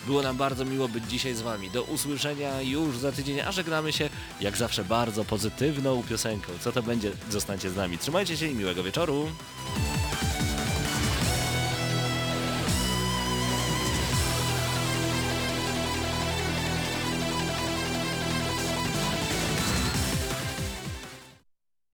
[0.06, 1.70] Było nam bardzo miło być dzisiaj z Wami.
[1.70, 6.52] Do usłyszenia już za tydzień, a żegnamy się jak zawsze bardzo pozytywną piosenką.
[6.60, 7.12] Co to będzie?
[7.30, 7.98] Zostańcie z nami.
[7.98, 9.28] Trzymajcie się i miłego wieczoru.